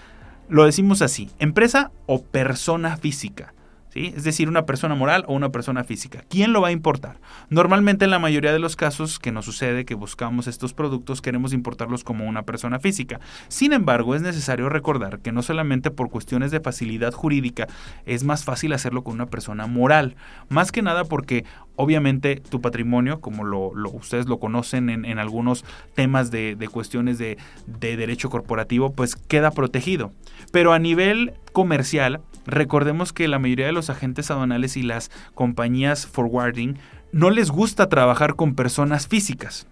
lo 0.48 0.64
decimos 0.64 1.02
así, 1.02 1.30
empresa 1.38 1.92
o 2.06 2.20
persona 2.20 2.96
física. 2.96 3.54
Es 3.94 4.24
decir, 4.24 4.48
una 4.48 4.66
persona 4.66 4.94
moral 4.94 5.24
o 5.26 5.34
una 5.34 5.50
persona 5.50 5.84
física. 5.84 6.24
¿Quién 6.28 6.52
lo 6.52 6.60
va 6.60 6.68
a 6.68 6.72
importar? 6.72 7.18
Normalmente 7.48 8.04
en 8.04 8.10
la 8.10 8.18
mayoría 8.18 8.52
de 8.52 8.58
los 8.58 8.76
casos 8.76 9.18
que 9.18 9.32
nos 9.32 9.44
sucede 9.44 9.84
que 9.84 9.94
buscamos 9.94 10.46
estos 10.46 10.74
productos 10.74 11.20
queremos 11.20 11.52
importarlos 11.52 12.04
como 12.04 12.26
una 12.26 12.42
persona 12.42 12.78
física. 12.78 13.20
Sin 13.48 13.72
embargo, 13.72 14.14
es 14.14 14.22
necesario 14.22 14.68
recordar 14.68 15.20
que 15.20 15.32
no 15.32 15.42
solamente 15.42 15.90
por 15.90 16.10
cuestiones 16.10 16.50
de 16.50 16.60
facilidad 16.60 17.12
jurídica 17.12 17.66
es 18.06 18.24
más 18.24 18.44
fácil 18.44 18.72
hacerlo 18.72 19.02
con 19.02 19.14
una 19.14 19.26
persona 19.26 19.66
moral. 19.66 20.16
Más 20.48 20.72
que 20.72 20.82
nada 20.82 21.04
porque 21.04 21.44
obviamente 21.76 22.36
tu 22.36 22.60
patrimonio, 22.60 23.20
como 23.20 23.44
lo, 23.44 23.72
ustedes 23.92 24.26
lo 24.26 24.38
conocen 24.38 24.90
en, 24.90 25.18
algunos 25.18 25.64
temas 25.94 26.30
de, 26.30 26.56
cuestiones 26.70 27.18
de, 27.18 27.38
de 27.66 27.96
derecho 27.96 28.30
corporativo, 28.30 28.92
pues 28.92 29.16
queda 29.16 29.50
protegido. 29.50 30.12
Pero 30.52 30.72
a 30.72 30.78
nivel 30.78 31.34
comercial, 31.52 32.20
recordemos 32.46 33.12
que 33.12 33.28
la 33.28 33.38
mayoría 33.38 33.66
de 33.66 33.72
los 33.72 33.90
agentes 33.90 34.30
aduanales 34.30 34.76
y 34.76 34.82
las 34.82 35.10
compañías 35.34 36.06
forwarding 36.06 36.78
no 37.12 37.30
les 37.30 37.50
gusta 37.50 37.88
trabajar 37.88 38.36
con 38.36 38.54
personas 38.54 39.08
físicas. 39.08 39.66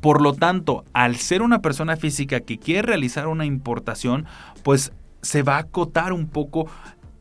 Por 0.00 0.20
lo 0.20 0.34
tanto, 0.34 0.84
al 0.92 1.16
ser 1.16 1.42
una 1.42 1.62
persona 1.62 1.96
física 1.96 2.40
que 2.40 2.58
quiere 2.58 2.82
realizar 2.82 3.28
una 3.28 3.44
importación, 3.44 4.26
pues 4.62 4.92
se 5.22 5.42
va 5.42 5.56
a 5.56 5.60
acotar 5.60 6.12
un 6.12 6.28
poco 6.28 6.66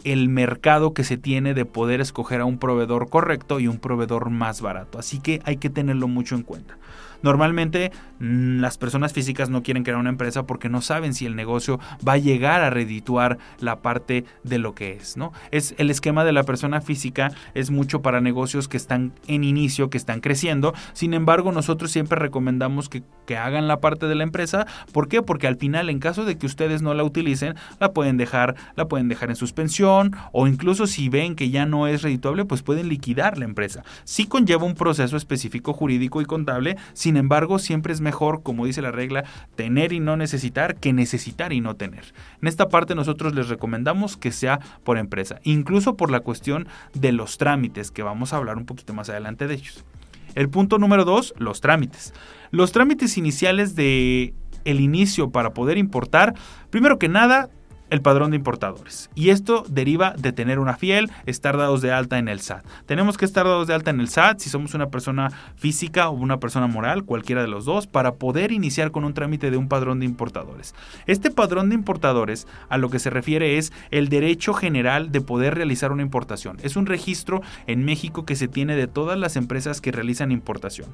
el 0.03 0.29
mercado 0.29 0.93
que 0.93 1.03
se 1.03 1.17
tiene 1.17 1.53
de 1.53 1.65
poder 1.65 2.01
escoger 2.01 2.41
a 2.41 2.45
un 2.45 2.57
proveedor 2.57 3.09
correcto 3.09 3.59
y 3.59 3.67
un 3.67 3.77
proveedor 3.77 4.29
más 4.29 4.61
barato. 4.61 4.97
Así 4.97 5.19
que 5.19 5.41
hay 5.45 5.57
que 5.57 5.69
tenerlo 5.69 6.07
mucho 6.07 6.35
en 6.35 6.43
cuenta. 6.43 6.77
Normalmente 7.21 7.91
mm, 8.19 8.59
las 8.59 8.77
personas 8.77 9.13
físicas 9.13 9.49
no 9.49 9.63
quieren 9.63 9.83
crear 9.83 9.99
una 9.99 10.09
empresa 10.09 10.43
porque 10.43 10.69
no 10.69 10.81
saben 10.81 11.13
si 11.13 11.25
el 11.25 11.35
negocio 11.35 11.79
va 12.07 12.13
a 12.13 12.17
llegar 12.17 12.61
a 12.61 12.69
redituar 12.69 13.37
la 13.59 13.81
parte 13.81 14.25
de 14.43 14.57
lo 14.57 14.75
que 14.75 14.93
es, 14.93 15.17
¿no? 15.17 15.31
Es 15.51 15.75
el 15.77 15.89
esquema 15.89 16.23
de 16.23 16.31
la 16.31 16.43
persona 16.43 16.81
física 16.81 17.31
es 17.53 17.71
mucho 17.71 18.01
para 18.01 18.21
negocios 18.21 18.67
que 18.67 18.77
están 18.77 19.13
en 19.27 19.43
inicio, 19.43 19.89
que 19.89 19.97
están 19.97 20.21
creciendo. 20.21 20.73
Sin 20.93 21.13
embargo, 21.13 21.51
nosotros 21.51 21.91
siempre 21.91 22.19
recomendamos 22.19 22.89
que, 22.89 23.03
que 23.25 23.37
hagan 23.37 23.67
la 23.67 23.79
parte 23.79 24.07
de 24.07 24.15
la 24.15 24.23
empresa. 24.23 24.65
¿Por 24.91 25.07
qué? 25.07 25.21
Porque 25.21 25.47
al 25.47 25.57
final, 25.57 25.89
en 25.89 25.99
caso 25.99 26.25
de 26.25 26.37
que 26.37 26.45
ustedes 26.45 26.81
no 26.81 26.93
la 26.93 27.03
utilicen, 27.03 27.55
la 27.79 27.93
pueden 27.93 28.17
dejar, 28.17 28.55
la 28.75 28.87
pueden 28.87 29.07
dejar 29.07 29.29
en 29.29 29.35
suspensión 29.35 30.15
o 30.31 30.47
incluso 30.47 30.87
si 30.87 31.09
ven 31.09 31.35
que 31.35 31.49
ya 31.49 31.65
no 31.65 31.87
es 31.87 32.01
redituable, 32.01 32.45
pues 32.45 32.61
pueden 32.61 32.89
liquidar 32.89 33.37
la 33.37 33.45
empresa. 33.45 33.83
Sí 34.03 34.25
conlleva 34.25 34.65
un 34.65 34.75
proceso 34.75 35.17
específico 35.17 35.73
jurídico 35.73 36.21
y 36.21 36.25
contable, 36.25 36.77
sin 36.93 37.10
embargo, 37.17 37.59
siempre 37.59 37.93
es 37.93 38.01
mejor, 38.01 38.43
como 38.43 38.65
dice 38.65 38.81
la 38.81 38.91
regla, 38.91 39.23
tener 39.55 39.93
y 39.93 39.99
no 39.99 40.17
necesitar 40.17 40.75
que 40.75 40.93
necesitar 40.93 41.53
y 41.53 41.61
no 41.61 41.75
tener. 41.75 42.13
En 42.41 42.47
esta 42.47 42.69
parte 42.69 42.95
nosotros 42.95 43.33
les 43.35 43.49
recomendamos 43.49 44.17
que 44.17 44.31
sea 44.31 44.59
por 44.83 44.97
empresa, 44.97 45.39
incluso 45.43 45.95
por 45.95 46.11
la 46.11 46.21
cuestión 46.21 46.67
de 46.93 47.11
los 47.11 47.37
trámites, 47.37 47.91
que 47.91 48.03
vamos 48.03 48.33
a 48.33 48.37
hablar 48.37 48.57
un 48.57 48.65
poquito 48.65 48.93
más 48.93 49.09
adelante 49.09 49.47
de 49.47 49.55
ellos. 49.55 49.85
El 50.35 50.49
punto 50.49 50.77
número 50.77 51.05
dos, 51.05 51.33
los 51.37 51.61
trámites. 51.61 52.13
Los 52.51 52.71
trámites 52.71 53.17
iniciales 53.17 53.75
de 53.75 54.33
el 54.63 54.79
inicio 54.79 55.31
para 55.31 55.53
poder 55.53 55.77
importar, 55.77 56.35
primero 56.69 56.99
que 56.99 57.09
nada, 57.09 57.49
el 57.91 58.01
padrón 58.01 58.31
de 58.31 58.37
importadores. 58.37 59.11
Y 59.13 59.29
esto 59.29 59.63
deriva 59.69 60.15
de 60.17 60.31
tener 60.31 60.57
una 60.57 60.75
fiel, 60.75 61.11
estar 61.27 61.57
dados 61.57 61.81
de 61.81 61.91
alta 61.91 62.17
en 62.17 62.27
el 62.27 62.39
SAT. 62.39 62.65
Tenemos 62.87 63.17
que 63.17 63.25
estar 63.25 63.45
dados 63.45 63.67
de 63.67 63.75
alta 63.75 63.91
en 63.91 63.99
el 63.99 64.07
SAT 64.07 64.39
si 64.39 64.49
somos 64.49 64.73
una 64.73 64.89
persona 64.89 65.29
física 65.55 66.09
o 66.09 66.13
una 66.13 66.39
persona 66.39 66.67
moral, 66.67 67.03
cualquiera 67.03 67.41
de 67.41 67.49
los 67.49 67.65
dos, 67.65 67.85
para 67.85 68.15
poder 68.15 68.51
iniciar 68.51 68.91
con 68.91 69.03
un 69.03 69.13
trámite 69.13 69.51
de 69.51 69.57
un 69.57 69.67
padrón 69.67 69.99
de 69.99 70.05
importadores. 70.05 70.73
Este 71.05 71.29
padrón 71.29 71.69
de 71.69 71.75
importadores 71.75 72.47
a 72.69 72.77
lo 72.77 72.89
que 72.89 72.99
se 72.99 73.09
refiere 73.09 73.57
es 73.57 73.73
el 73.91 74.09
derecho 74.09 74.53
general 74.53 75.11
de 75.11 75.21
poder 75.21 75.55
realizar 75.55 75.91
una 75.91 76.01
importación. 76.01 76.57
Es 76.63 76.77
un 76.77 76.85
registro 76.85 77.41
en 77.67 77.83
México 77.83 78.25
que 78.25 78.37
se 78.37 78.47
tiene 78.47 78.75
de 78.75 78.87
todas 78.87 79.19
las 79.19 79.35
empresas 79.35 79.81
que 79.81 79.91
realizan 79.91 80.31
importación. 80.31 80.89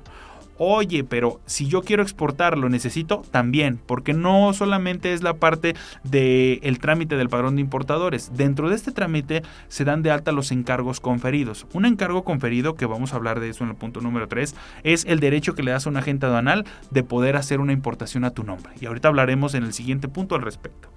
Oye, 0.60 1.04
pero 1.04 1.40
si 1.46 1.68
yo 1.68 1.84
quiero 1.84 2.02
exportar, 2.02 2.58
lo 2.58 2.70
necesito 2.70 3.22
también, 3.30 3.80
porque 3.86 4.14
no 4.14 4.52
solamente 4.54 5.14
es 5.14 5.22
la 5.22 5.36
parte 5.36 5.76
del 6.04 6.80
trámite 6.80 7.16
del 7.16 7.30
padrón 7.30 7.56
de 7.56 7.62
importadores. 7.62 8.32
Dentro 8.36 8.70
de 8.70 8.76
este 8.76 8.92
trámite 8.92 9.44
se 9.68 9.86
dan 9.86 10.02
de 10.02 10.10
alta 10.10 10.32
los 10.32 10.52
encargos 10.52 11.00
conferidos. 11.00 11.68
Un 11.74 11.86
encargo 11.86 12.24
conferido, 12.24 12.76
que 12.76 12.88
vamos 12.88 13.14
a 13.14 13.18
hablar 13.18 13.40
de 13.40 13.50
eso 13.50 13.64
en 13.64 13.70
el 13.70 13.76
punto 13.76 14.02
número 14.02 14.28
3, 14.28 14.56
es 14.84 15.06
el 15.06 15.20
derecho 15.20 15.54
que 15.54 15.64
le 15.64 15.72
das 15.72 15.86
a 15.86 15.90
un 15.90 15.98
agente 15.98 16.26
aduanal 16.26 16.66
de 16.90 17.04
poder 17.04 17.36
hacer 17.36 17.60
una 17.60 17.74
importación 17.74 18.24
a 18.24 18.32
tu 18.32 18.44
nombre. 18.44 18.74
Y 18.82 18.88
ahorita 18.88 19.10
hablaremos 19.10 19.54
en 19.54 19.64
el 19.64 19.74
siguiente 19.74 20.08
punto 20.08 20.36
al 20.36 20.42
respecto. 20.42 20.90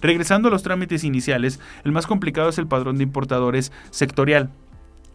Regresando 0.00 0.48
a 0.48 0.50
los 0.50 0.62
trámites 0.62 1.04
iniciales, 1.04 1.60
el 1.84 1.92
más 1.92 2.06
complicado 2.06 2.48
es 2.48 2.58
el 2.58 2.66
padrón 2.66 2.96
de 2.96 3.04
importadores 3.04 3.72
sectorial. 3.90 4.50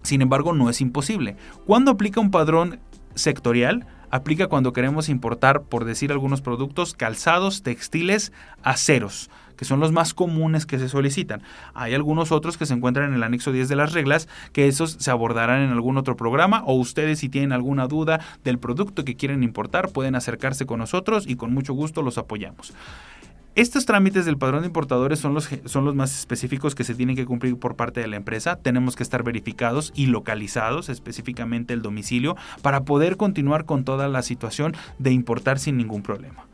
Sin 0.01 0.21
embargo, 0.21 0.53
no 0.53 0.69
es 0.69 0.79
imposible. 0.79 1.35
¿Cuándo 1.65 1.91
aplica 1.91 2.21
un 2.21 2.31
padrón 2.31 2.79
sectorial 3.17 3.85
aplica 4.09 4.47
cuando 4.47 4.73
queremos 4.73 5.09
importar, 5.09 5.63
por 5.63 5.85
decir 5.85 6.11
algunos 6.11 6.41
productos, 6.41 6.93
calzados, 6.93 7.61
textiles, 7.61 8.31
aceros, 8.63 9.29
que 9.57 9.65
son 9.65 9.79
los 9.79 9.91
más 9.91 10.13
comunes 10.13 10.65
que 10.65 10.79
se 10.79 10.87
solicitan. 10.87 11.41
Hay 11.73 11.93
algunos 11.93 12.31
otros 12.31 12.57
que 12.57 12.65
se 12.65 12.73
encuentran 12.73 13.09
en 13.09 13.15
el 13.15 13.23
anexo 13.23 13.51
10 13.51 13.67
de 13.67 13.75
las 13.75 13.93
reglas, 13.93 14.29
que 14.53 14.67
esos 14.67 14.91
se 14.99 15.11
abordarán 15.11 15.61
en 15.61 15.71
algún 15.71 15.97
otro 15.97 16.15
programa, 16.15 16.63
o 16.65 16.75
ustedes 16.75 17.19
si 17.19 17.29
tienen 17.29 17.51
alguna 17.51 17.87
duda 17.87 18.21
del 18.43 18.59
producto 18.59 19.03
que 19.03 19.15
quieren 19.15 19.43
importar, 19.43 19.89
pueden 19.89 20.15
acercarse 20.15 20.65
con 20.65 20.79
nosotros 20.79 21.25
y 21.27 21.35
con 21.35 21.53
mucho 21.53 21.73
gusto 21.73 22.01
los 22.01 22.17
apoyamos. 22.17 22.73
Estos 23.57 23.87
trámites 23.87 24.27
del 24.27 24.37
padrón 24.37 24.61
de 24.61 24.67
importadores 24.67 25.17
son 25.17 25.33
los, 25.33 25.49
son 25.65 25.83
los 25.83 25.95
más 25.95 26.15
específicos 26.15 26.75
que 26.75 26.83
se 26.83 26.93
tienen 26.93 27.15
que 27.15 27.25
cumplir 27.25 27.57
por 27.57 27.75
parte 27.75 27.99
de 27.99 28.05
la 28.05 28.15
empresa. 28.15 28.57
Tenemos 28.57 28.95
que 28.95 29.01
estar 29.01 29.23
verificados 29.23 29.91
y 29.95 30.05
localizados, 30.05 30.89
específicamente 30.89 31.73
el 31.73 31.81
domicilio, 31.81 32.35
para 32.61 32.85
poder 32.85 33.17
continuar 33.17 33.65
con 33.65 33.83
toda 33.83 34.09
la 34.09 34.21
situación 34.21 34.75
de 34.99 35.11
importar 35.11 35.57
sin 35.57 35.75
ningún 35.75 36.03
problema. 36.03 36.45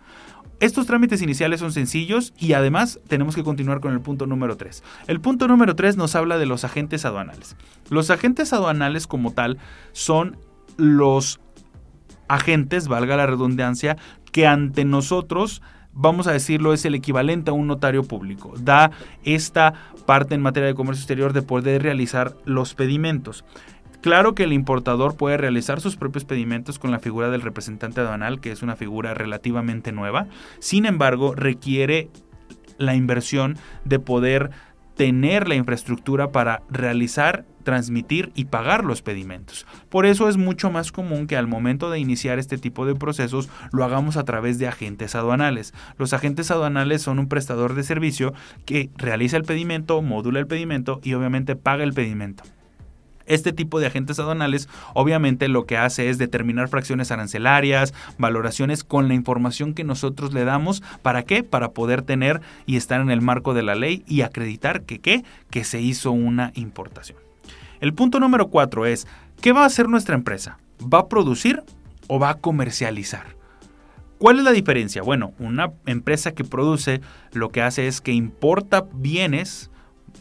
Estos 0.62 0.86
trámites 0.86 1.22
iniciales 1.22 1.60
son 1.60 1.74
sencillos 1.74 2.34
y 2.40 2.54
además 2.54 3.02
tenemos 3.10 3.36
que 3.36 3.44
continuar 3.44 3.82
con 3.82 3.92
el 3.92 4.00
punto 4.00 4.26
número 4.26 4.56
3. 4.56 4.82
El 5.08 5.20
punto 5.20 5.50
número 5.50 5.76
3 5.76 5.98
nos 5.98 6.16
habla 6.16 6.38
de 6.38 6.46
los 6.46 6.64
agentes 6.64 7.04
aduanales. 7.04 7.58
Los 7.90 8.12
agentes 8.12 8.54
aduanales 8.54 9.08
como 9.08 9.32
tal 9.32 9.58
son 9.92 10.38
los 10.78 11.42
agentes, 12.30 12.88
valga 12.88 13.18
la 13.18 13.28
redundancia, 13.28 13.98
que 14.32 14.48
ante 14.48 14.86
nosotros 14.86 15.62
vamos 15.94 16.28
a 16.28 16.32
decirlo, 16.32 16.74
es 16.74 16.86
el 16.86 16.96
equivalente 16.96 17.52
a 17.52 17.54
un 17.54 17.68
notario 17.68 18.04
público. 18.04 18.54
Da 18.60 18.92
esta 19.24 19.74
parte 20.06 20.36
en 20.36 20.42
materia 20.42 20.68
de 20.68 20.76
comercio 20.76 21.02
exterior 21.02 21.34
de 21.34 21.42
poder 21.42 21.84
realizar 21.84 22.36
los 22.46 22.74
pedimentos. 22.74 23.46
Claro 24.02 24.36
que 24.36 24.44
el 24.44 24.52
importador 24.52 25.16
puede 25.16 25.38
realizar 25.38 25.80
sus 25.80 25.96
propios 25.96 26.26
pedimentos 26.26 26.78
con 26.78 26.92
la 26.92 27.00
figura 27.00 27.30
del 27.30 27.42
representante 27.42 28.02
aduanal, 28.02 28.42
que 28.42 28.52
es 28.52 28.62
una 28.62 28.76
figura 28.76 29.14
relativamente 29.14 29.94
nueva. 29.94 30.28
Sin 30.60 30.86
embargo, 30.86 31.36
requiere 31.36 32.10
la 32.78 32.96
inversión 32.96 33.58
de 33.86 34.00
poder 34.00 34.52
tener 34.96 35.48
la 35.48 35.56
infraestructura 35.56 36.32
para 36.32 36.64
realizar, 36.70 37.46
transmitir 37.64 38.32
y 38.36 38.46
pagar 38.46 38.84
los 38.84 39.02
pedimentos. 39.02 39.66
Por 39.90 40.06
eso 40.06 40.30
es 40.30 40.38
mucho 40.38 40.70
más 40.70 40.92
común 40.92 41.28
que 41.28 41.38
al 41.38 41.48
momento 41.48 41.90
de 41.90 42.00
iniciar 42.00 42.40
este 42.40 42.58
tipo 42.58 42.86
de 42.86 42.96
procesos 42.96 43.50
lo 43.72 43.84
hagamos 43.84 44.18
a 44.18 44.24
través 44.24 44.60
de 44.60 44.68
agentes 44.68 45.16
aduanales. 45.16 45.74
Los 45.98 46.14
agentes 46.14 46.52
aduanales 46.52 47.02
son 47.02 47.20
un 47.20 47.28
prestador 47.28 47.74
de 47.74 47.84
servicio 47.84 48.34
que 48.66 48.90
realiza 48.96 49.38
el 49.38 49.44
pedimento, 49.44 50.02
modula 50.02 50.40
el 50.40 50.48
pedimento 50.48 51.00
y 51.04 51.14
obviamente 51.14 51.56
paga 51.56 51.84
el 51.84 51.94
pedimento. 51.94 52.44
Este 53.26 53.54
tipo 53.54 53.80
de 53.80 53.88
agentes 53.88 54.20
aduanales 54.20 54.70
obviamente 54.94 55.48
lo 55.48 55.66
que 55.66 55.78
hace 55.78 56.10
es 56.10 56.18
determinar 56.18 56.68
fracciones 56.68 57.12
arancelarias, 57.12 57.94
valoraciones 58.18 58.84
con 58.84 59.08
la 59.08 59.14
información 59.14 59.74
que 59.74 59.84
nosotros 59.84 60.34
le 60.34 60.46
damos. 60.46 60.84
¿Para 61.02 61.24
qué? 61.24 61.44
Para 61.44 61.72
poder 61.72 62.02
tener 62.02 62.42
y 62.66 62.78
estar 62.78 63.02
en 63.02 63.12
el 63.12 63.22
marco 63.22 63.54
de 63.54 63.64
la 63.64 63.76
ley 63.76 64.04
y 64.08 64.22
acreditar 64.22 64.84
que 64.84 65.00
qué? 65.00 65.24
Que 65.50 65.64
se 65.64 65.82
hizo 65.82 66.12
una 66.12 66.52
importación. 66.56 67.20
El 67.80 67.94
punto 67.94 68.20
número 68.20 68.50
cuatro 68.50 68.86
es, 68.86 69.08
¿qué 69.42 69.52
va 69.52 69.64
a 69.64 69.68
hacer 69.68 69.90
nuestra 69.90 70.16
empresa? 70.16 70.58
¿Va 70.82 71.00
a 71.00 71.08
producir 71.08 71.64
o 72.08 72.20
va 72.20 72.30
a 72.30 72.36
comercializar? 72.36 73.26
¿Cuál 74.20 74.40
es 74.40 74.46
la 74.46 74.52
diferencia? 74.52 75.02
Bueno, 75.02 75.34
una 75.38 75.74
empresa 75.86 76.32
que 76.32 76.46
produce 76.46 77.02
lo 77.34 77.50
que 77.50 77.62
hace 77.62 77.88
es 77.88 78.00
que 78.00 78.14
importa 78.14 78.86
bienes 78.94 79.70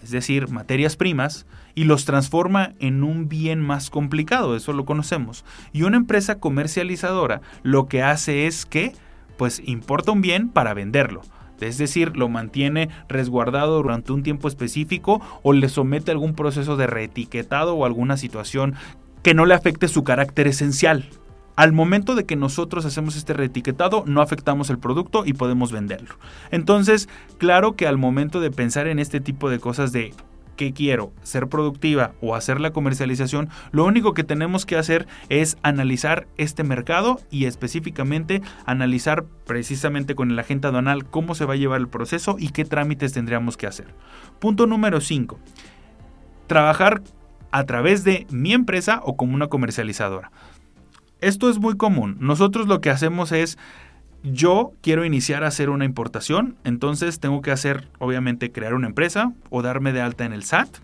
es 0.02 0.11
decir, 0.11 0.49
materias 0.49 0.97
primas, 0.97 1.47
y 1.75 1.85
los 1.85 2.05
transforma 2.05 2.73
en 2.79 3.02
un 3.02 3.29
bien 3.29 3.61
más 3.61 3.91
complicado, 3.91 4.57
eso 4.57 4.73
lo 4.73 4.85
conocemos. 4.85 5.45
Y 5.73 5.83
una 5.83 5.97
empresa 5.97 6.38
comercializadora 6.38 7.41
lo 7.62 7.87
que 7.87 8.02
hace 8.02 8.47
es 8.47 8.67
que, 8.67 8.93
pues, 9.37 9.62
importa 9.64 10.12
un 10.12 10.21
bien 10.21 10.49
para 10.49 10.75
venderlo. 10.75 11.23
Es 11.61 11.79
decir, 11.79 12.17
lo 12.17 12.29
mantiene 12.29 12.88
resguardado 13.09 13.76
durante 13.76 14.12
un 14.12 14.23
tiempo 14.23 14.49
específico 14.49 15.21
o 15.43 15.52
le 15.52 15.69
somete 15.69 16.11
a 16.11 16.14
algún 16.14 16.35
proceso 16.35 16.76
de 16.76 16.88
reetiquetado 16.88 17.75
o 17.75 17.85
alguna 17.85 18.17
situación 18.17 18.75
que 19.23 19.35
no 19.35 19.47
le 19.47 19.55
afecte 19.55 19.87
su 19.87 20.02
carácter 20.02 20.49
esencial. 20.49 21.09
Al 21.55 21.73
momento 21.73 22.14
de 22.14 22.25
que 22.25 22.35
nosotros 22.35 22.85
hacemos 22.87 23.14
este 23.14 23.35
reetiquetado, 23.35 24.05
no 24.07 24.23
afectamos 24.23 24.71
el 24.71 24.79
producto 24.79 25.25
y 25.26 25.35
podemos 25.35 25.71
venderlo. 25.71 26.14
Entonces, 26.50 27.09
claro 27.38 27.76
que 27.76 27.87
al 27.87 27.99
momento 27.99 28.41
de 28.41 28.50
pensar 28.50 28.87
en 28.87 28.99
este 28.99 29.21
tipo 29.21 29.50
de 29.50 29.61
cosas 29.61 29.93
de 29.93 30.14
quiero, 30.71 31.12
ser 31.25 31.49
productiva 31.49 32.12
o 32.21 32.37
hacer 32.37 32.61
la 32.61 32.71
comercialización, 32.71 33.49
lo 33.73 33.85
único 33.85 34.14
que 34.14 34.23
tenemos 34.23 34.64
que 34.64 34.76
hacer 34.76 35.09
es 35.28 35.57
analizar 35.64 36.28
este 36.37 36.62
mercado 36.62 37.21
y 37.31 37.47
específicamente 37.47 38.40
analizar 38.64 39.25
precisamente 39.47 40.14
con 40.14 40.31
el 40.31 40.38
agente 40.38 40.69
aduanal 40.69 41.04
cómo 41.04 41.35
se 41.35 41.45
va 41.45 41.54
a 41.54 41.57
llevar 41.57 41.81
el 41.81 41.88
proceso 41.88 42.37
y 42.38 42.50
qué 42.50 42.64
trámites 42.64 43.12
tendríamos 43.12 43.57
que 43.57 43.66
hacer. 43.66 43.88
Punto 44.38 44.69
número 44.69 45.00
5. 45.00 45.40
Trabajar 46.47 47.02
a 47.50 47.64
través 47.64 48.04
de 48.04 48.26
mi 48.31 48.52
empresa 48.52 49.00
o 49.04 49.16
como 49.16 49.35
una 49.35 49.49
comercializadora. 49.49 50.31
Esto 51.21 51.49
es 51.49 51.59
muy 51.59 51.76
común. 51.76 52.16
Nosotros 52.19 52.66
lo 52.66 52.81
que 52.81 52.90
hacemos 52.90 53.31
es, 53.31 53.59
yo 54.23 54.73
quiero 54.83 55.05
iniciar 55.05 55.45
a 55.45 55.49
hacer 55.49 55.71
una 55.71 55.85
importación, 55.85 56.57
entonces 56.64 57.21
tengo 57.21 57.43
que 57.43 57.50
hacer, 57.50 57.88
obviamente, 57.99 58.52
crear 58.52 58.75
una 58.75 58.87
empresa 58.87 59.33
o 59.50 59.62
darme 59.62 59.93
de 59.93 60.00
alta 60.00 60.25
en 60.25 60.33
el 60.33 60.45
SAT. 60.45 60.79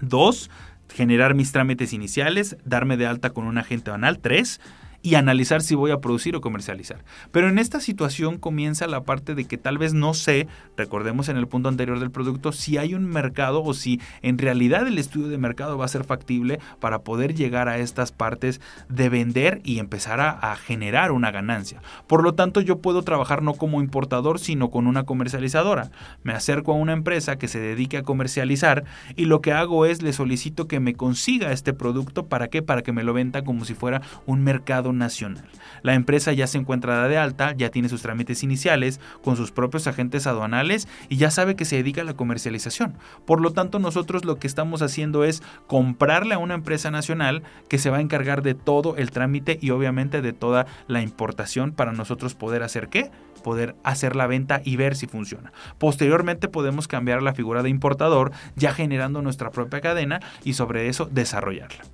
Dos, 0.00 0.50
generar 0.92 1.34
mis 1.34 1.52
trámites 1.52 1.92
iniciales, 1.92 2.56
darme 2.64 2.96
de 2.96 3.06
alta 3.06 3.30
con 3.30 3.46
un 3.46 3.58
agente 3.58 3.90
banal. 3.90 4.18
Tres, 4.18 4.60
y 5.08 5.14
analizar 5.14 5.62
si 5.62 5.74
voy 5.74 5.90
a 5.90 6.02
producir 6.02 6.36
o 6.36 6.42
comercializar. 6.42 7.02
Pero 7.32 7.48
en 7.48 7.58
esta 7.58 7.80
situación 7.80 8.36
comienza 8.36 8.86
la 8.86 9.04
parte 9.04 9.34
de 9.34 9.46
que 9.46 9.56
tal 9.56 9.78
vez 9.78 9.94
no 9.94 10.12
sé, 10.12 10.48
recordemos 10.76 11.30
en 11.30 11.38
el 11.38 11.48
punto 11.48 11.70
anterior 11.70 11.98
del 11.98 12.10
producto, 12.10 12.52
si 12.52 12.76
hay 12.76 12.92
un 12.92 13.06
mercado 13.06 13.62
o 13.62 13.72
si 13.72 14.02
en 14.20 14.36
realidad 14.36 14.86
el 14.86 14.98
estudio 14.98 15.28
de 15.28 15.38
mercado 15.38 15.78
va 15.78 15.86
a 15.86 15.88
ser 15.88 16.04
factible 16.04 16.60
para 16.78 17.04
poder 17.04 17.34
llegar 17.34 17.70
a 17.70 17.78
estas 17.78 18.12
partes 18.12 18.60
de 18.90 19.08
vender 19.08 19.62
y 19.64 19.78
empezar 19.78 20.20
a, 20.20 20.56
generar 20.56 21.12
una 21.12 21.30
ganancia. 21.30 21.80
Por 22.06 22.22
lo 22.22 22.34
tanto, 22.34 22.60
yo 22.60 22.80
puedo 22.80 23.00
trabajar 23.02 23.42
no 23.42 23.54
como 23.54 23.80
importador, 23.80 24.38
sino 24.38 24.70
con 24.70 24.86
una 24.86 25.04
comercializadora. 25.04 25.90
Me 26.22 26.34
acerco 26.34 26.72
a 26.72 26.74
una 26.74 26.92
empresa 26.92 27.36
que 27.36 27.48
se 27.48 27.60
dedique 27.60 27.96
a 27.96 28.02
comercializar 28.02 28.84
y 29.16 29.24
lo 29.24 29.40
que 29.40 29.52
hago 29.52 29.86
es 29.86 30.02
le 30.02 30.12
solicito 30.12 30.68
que 30.68 30.80
me 30.80 30.94
consiga 30.94 31.52
este 31.52 31.72
producto. 31.72 32.26
¿Para 32.26 32.48
qué? 32.48 32.60
Para 32.60 32.82
que 32.82 32.92
me 32.92 33.04
lo 33.04 33.14
venda 33.14 33.42
como 33.42 33.64
si 33.64 33.72
fuera 33.72 34.02
un 34.26 34.42
mercado 34.42 34.92
nacional. 34.98 35.48
La 35.82 35.94
empresa 35.94 36.32
ya 36.32 36.46
se 36.46 36.58
encuentra 36.58 37.08
de 37.08 37.16
alta, 37.16 37.54
ya 37.56 37.70
tiene 37.70 37.88
sus 37.88 38.02
trámites 38.02 38.42
iniciales 38.42 39.00
con 39.22 39.36
sus 39.36 39.52
propios 39.52 39.86
agentes 39.86 40.26
aduanales 40.26 40.88
y 41.08 41.16
ya 41.16 41.30
sabe 41.30 41.56
que 41.56 41.64
se 41.64 41.76
dedica 41.76 42.02
a 42.02 42.04
la 42.04 42.14
comercialización. 42.14 42.94
Por 43.24 43.40
lo 43.40 43.52
tanto, 43.52 43.78
nosotros 43.78 44.24
lo 44.24 44.36
que 44.36 44.46
estamos 44.46 44.82
haciendo 44.82 45.24
es 45.24 45.42
comprarle 45.66 46.34
a 46.34 46.38
una 46.38 46.54
empresa 46.54 46.90
nacional 46.90 47.42
que 47.68 47.78
se 47.78 47.90
va 47.90 47.98
a 47.98 48.02
encargar 48.02 48.42
de 48.42 48.54
todo 48.54 48.96
el 48.96 49.10
trámite 49.10 49.58
y 49.60 49.70
obviamente 49.70 50.20
de 50.20 50.32
toda 50.32 50.66
la 50.86 51.02
importación 51.02 51.72
para 51.72 51.92
nosotros 51.92 52.34
poder 52.34 52.62
hacer 52.62 52.88
qué? 52.88 53.10
poder 53.38 53.76
hacer 53.84 54.16
la 54.16 54.26
venta 54.26 54.60
y 54.64 54.76
ver 54.76 54.96
si 54.96 55.06
funciona. 55.06 55.52
Posteriormente 55.78 56.48
podemos 56.48 56.88
cambiar 56.88 57.22
la 57.22 57.34
figura 57.34 57.62
de 57.62 57.70
importador 57.70 58.32
ya 58.56 58.74
generando 58.74 59.22
nuestra 59.22 59.50
propia 59.50 59.80
cadena 59.80 60.20
y 60.44 60.54
sobre 60.54 60.88
eso 60.88 61.06
desarrollarla. 61.06 61.84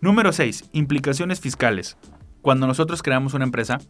Número 0.00 0.32
6. 0.32 0.68
Implicaciones 0.72 1.40
fiscales. 1.40 1.96
Cuando 2.46 2.68
nosotros 2.68 3.02
creamos 3.02 3.34
una 3.34 3.44
empresa, 3.44 3.80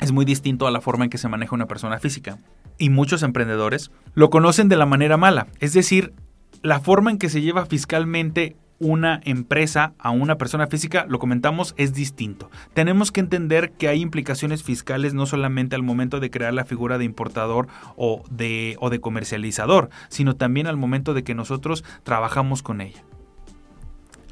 es 0.00 0.12
muy 0.12 0.26
distinto 0.26 0.66
a 0.66 0.70
la 0.70 0.82
forma 0.82 1.04
en 1.04 1.10
que 1.10 1.16
se 1.16 1.30
maneja 1.30 1.54
una 1.54 1.64
persona 1.64 1.98
física. 1.98 2.36
Y 2.76 2.90
muchos 2.90 3.22
emprendedores 3.22 3.90
lo 4.12 4.28
conocen 4.28 4.68
de 4.68 4.76
la 4.76 4.84
manera 4.84 5.16
mala, 5.16 5.46
es 5.60 5.72
decir, 5.72 6.12
la 6.60 6.78
forma 6.78 7.10
en 7.10 7.16
que 7.16 7.30
se 7.30 7.40
lleva 7.40 7.64
fiscalmente 7.64 8.54
una 8.78 9.18
empresa 9.24 9.94
a 9.98 10.10
una 10.10 10.36
persona 10.36 10.66
física, 10.66 11.06
lo 11.08 11.18
comentamos, 11.18 11.72
es 11.78 11.94
distinto. 11.94 12.50
Tenemos 12.74 13.12
que 13.12 13.20
entender 13.20 13.72
que 13.72 13.88
hay 13.88 14.02
implicaciones 14.02 14.62
fiscales 14.62 15.14
no 15.14 15.24
solamente 15.24 15.74
al 15.74 15.82
momento 15.82 16.20
de 16.20 16.30
crear 16.30 16.52
la 16.52 16.66
figura 16.66 16.98
de 16.98 17.06
importador 17.06 17.66
o 17.96 18.22
de, 18.28 18.76
o 18.78 18.90
de 18.90 19.00
comercializador, 19.00 19.88
sino 20.10 20.36
también 20.36 20.66
al 20.66 20.76
momento 20.76 21.14
de 21.14 21.24
que 21.24 21.34
nosotros 21.34 21.82
trabajamos 22.02 22.62
con 22.62 22.82
ella. 22.82 23.02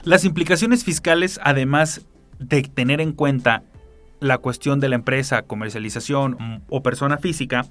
Las 0.03 0.27
implicaciones 0.27 0.85
fiscales, 0.85 1.41
además 1.43 2.05
de 2.49 2.63
tener 2.63 3.01
en 3.01 3.13
cuenta 3.13 3.63
la 4.21 4.39
cuestión 4.39 4.81
de 4.81 4.89
la 4.89 4.97
empresa, 4.97 5.43
comercialización 5.43 6.63
o 6.69 6.83
persona 6.83 7.19
física, 7.19 7.67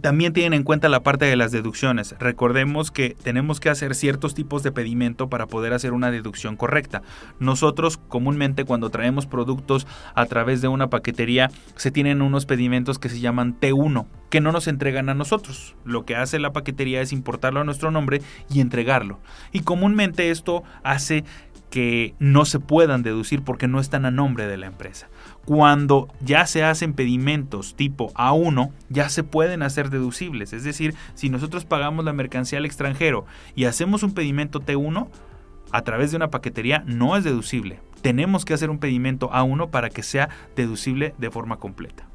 también 0.00 0.32
tienen 0.32 0.54
en 0.54 0.62
cuenta 0.62 0.88
la 0.88 1.00
parte 1.00 1.24
de 1.24 1.36
las 1.36 1.50
deducciones. 1.50 2.14
Recordemos 2.20 2.90
que 2.90 3.16
tenemos 3.22 3.58
que 3.58 3.68
hacer 3.68 3.94
ciertos 3.94 4.34
tipos 4.34 4.62
de 4.62 4.70
pedimento 4.70 5.28
para 5.28 5.46
poder 5.46 5.72
hacer 5.72 5.92
una 5.92 6.10
deducción 6.10 6.56
correcta. 6.56 7.02
Nosotros 7.40 7.96
comúnmente 7.96 8.64
cuando 8.64 8.90
traemos 8.90 9.26
productos 9.26 9.86
a 10.14 10.26
través 10.26 10.60
de 10.60 10.68
una 10.68 10.88
paquetería 10.88 11.50
se 11.74 11.90
tienen 11.90 12.22
unos 12.22 12.46
pedimentos 12.46 12.98
que 12.98 13.08
se 13.08 13.20
llaman 13.20 13.58
T1 13.58 14.06
que 14.30 14.40
no 14.40 14.52
nos 14.52 14.68
entregan 14.68 15.08
a 15.08 15.14
nosotros. 15.14 15.74
Lo 15.84 16.04
que 16.04 16.16
hace 16.16 16.38
la 16.38 16.52
paquetería 16.52 17.00
es 17.00 17.12
importarlo 17.12 17.60
a 17.60 17.64
nuestro 17.64 17.90
nombre 17.90 18.20
y 18.52 18.60
entregarlo. 18.60 19.18
Y 19.52 19.60
comúnmente 19.60 20.30
esto 20.30 20.62
hace 20.82 21.24
que 21.78 22.16
no 22.18 22.44
se 22.44 22.58
puedan 22.58 23.04
deducir 23.04 23.42
porque 23.42 23.68
no 23.68 23.78
están 23.78 24.04
a 24.04 24.10
nombre 24.10 24.48
de 24.48 24.56
la 24.56 24.66
empresa. 24.66 25.08
Cuando 25.44 26.08
ya 26.20 26.44
se 26.44 26.64
hacen 26.64 26.92
pedimentos 26.92 27.76
tipo 27.76 28.12
A1, 28.14 28.72
ya 28.88 29.08
se 29.08 29.22
pueden 29.22 29.62
hacer 29.62 29.88
deducibles. 29.88 30.52
Es 30.52 30.64
decir, 30.64 30.96
si 31.14 31.30
nosotros 31.30 31.64
pagamos 31.64 32.04
la 32.04 32.12
mercancía 32.12 32.58
al 32.58 32.66
extranjero 32.66 33.26
y 33.54 33.66
hacemos 33.66 34.02
un 34.02 34.12
pedimento 34.12 34.60
T1, 34.60 35.06
a 35.70 35.82
través 35.82 36.10
de 36.10 36.16
una 36.16 36.30
paquetería 36.30 36.82
no 36.84 37.16
es 37.16 37.22
deducible. 37.22 37.78
Tenemos 38.02 38.44
que 38.44 38.54
hacer 38.54 38.70
un 38.70 38.80
pedimento 38.80 39.30
A1 39.30 39.70
para 39.70 39.88
que 39.88 40.02
sea 40.02 40.30
deducible 40.56 41.14
de 41.16 41.30
forma 41.30 41.58
completa. 41.58 42.08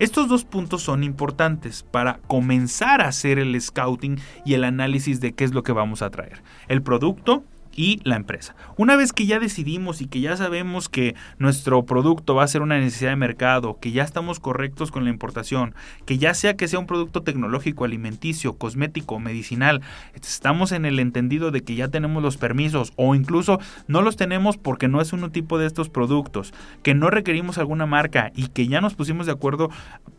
Estos 0.00 0.28
dos 0.28 0.44
puntos 0.44 0.82
son 0.82 1.04
importantes 1.04 1.84
para 1.84 2.18
comenzar 2.26 3.00
a 3.00 3.06
hacer 3.06 3.38
el 3.38 3.60
scouting 3.60 4.18
y 4.44 4.54
el 4.54 4.64
análisis 4.64 5.20
de 5.20 5.34
qué 5.34 5.44
es 5.44 5.54
lo 5.54 5.62
que 5.62 5.70
vamos 5.70 6.02
a 6.02 6.10
traer. 6.10 6.42
El 6.66 6.82
producto 6.82 7.44
y 7.76 8.00
la 8.04 8.16
empresa. 8.16 8.54
Una 8.76 8.96
vez 8.96 9.12
que 9.12 9.26
ya 9.26 9.38
decidimos 9.38 10.00
y 10.00 10.06
que 10.06 10.20
ya 10.20 10.36
sabemos 10.36 10.88
que 10.88 11.14
nuestro 11.38 11.84
producto 11.84 12.34
va 12.34 12.44
a 12.44 12.48
ser 12.48 12.62
una 12.62 12.78
necesidad 12.78 13.10
de 13.10 13.16
mercado, 13.16 13.78
que 13.80 13.92
ya 13.92 14.02
estamos 14.02 14.40
correctos 14.40 14.90
con 14.90 15.04
la 15.04 15.10
importación, 15.10 15.74
que 16.04 16.18
ya 16.18 16.34
sea 16.34 16.56
que 16.56 16.68
sea 16.68 16.78
un 16.78 16.86
producto 16.86 17.22
tecnológico, 17.22 17.84
alimenticio, 17.84 18.54
cosmético, 18.54 19.18
medicinal, 19.18 19.80
estamos 20.14 20.72
en 20.72 20.84
el 20.84 20.98
entendido 20.98 21.50
de 21.50 21.62
que 21.62 21.74
ya 21.74 21.88
tenemos 21.88 22.22
los 22.22 22.36
permisos 22.36 22.92
o 22.96 23.14
incluso 23.14 23.58
no 23.86 24.02
los 24.02 24.16
tenemos 24.16 24.56
porque 24.56 24.88
no 24.88 25.00
es 25.00 25.12
un 25.12 25.30
tipo 25.30 25.58
de 25.58 25.66
estos 25.66 25.88
productos, 25.88 26.52
que 26.82 26.94
no 26.94 27.10
requerimos 27.10 27.58
alguna 27.58 27.86
marca 27.86 28.32
y 28.34 28.48
que 28.48 28.66
ya 28.66 28.80
nos 28.80 28.94
pusimos 28.94 29.26
de 29.26 29.32
acuerdo 29.32 29.70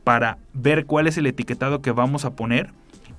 para 0.04 0.38
ver 0.54 0.86
cuál 0.86 1.08
es 1.08 1.18
el 1.18 1.28
etiquetado 1.28 1.82
que 1.82 1.92
vamos 1.92 2.26
a 2.26 2.32
poner, 2.32 2.72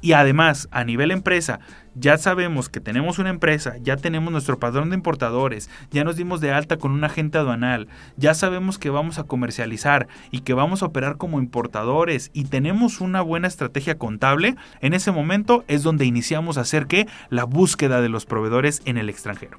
y 0.05 0.13
además, 0.13 0.69
a 0.71 0.85
nivel 0.85 1.13
empresa, 1.13 1.61
ya 1.95 2.19
sabemos 2.19 2.69
que 2.69 2.79
tenemos 2.79 3.19
una 3.19 3.31
empresa, 3.31 3.79
ya 3.81 3.97
tenemos 3.97 4.31
nuestro 4.31 4.59
padrón 4.59 4.91
de 4.91 4.97
importadores, 4.97 5.71
ya 5.91 6.05
nos 6.05 6.17
dimos 6.17 6.43
de 6.43 6.53
alta 6.53 6.77
con 6.77 6.93
un 6.93 7.05
agente 7.05 7.39
aduanal, 7.39 7.89
ya 8.19 8.35
sabemos 8.35 8.77
que 8.77 8.91
vamos 8.91 9.19
a 9.19 9.23
comercializar 9.23 10.07
y 10.31 10.41
que 10.41 10.53
vamos 10.53 10.83
a 10.83 10.87
operar 10.87 11.17
como 11.17 11.39
importadores 11.39 12.31
y 12.35 12.45
tenemos 12.45 13.01
una 13.01 13.23
buena 13.23 13.49
estrategia 13.49 13.97
contable, 13.97 14.57
en 14.83 14.93
ese 14.93 15.11
momento 15.11 15.65
es 15.69 15.83
donde 15.83 16.05
iniciamos 16.05 16.59
a 16.59 16.61
hacer 16.61 16.87
que 16.87 17.09
la 17.31 17.45
búsqueda 17.45 18.03
de 18.03 18.11
los 18.11 18.27
proveedores 18.27 18.83
en 18.85 18.99
el 18.99 19.09
extranjero. 19.09 19.59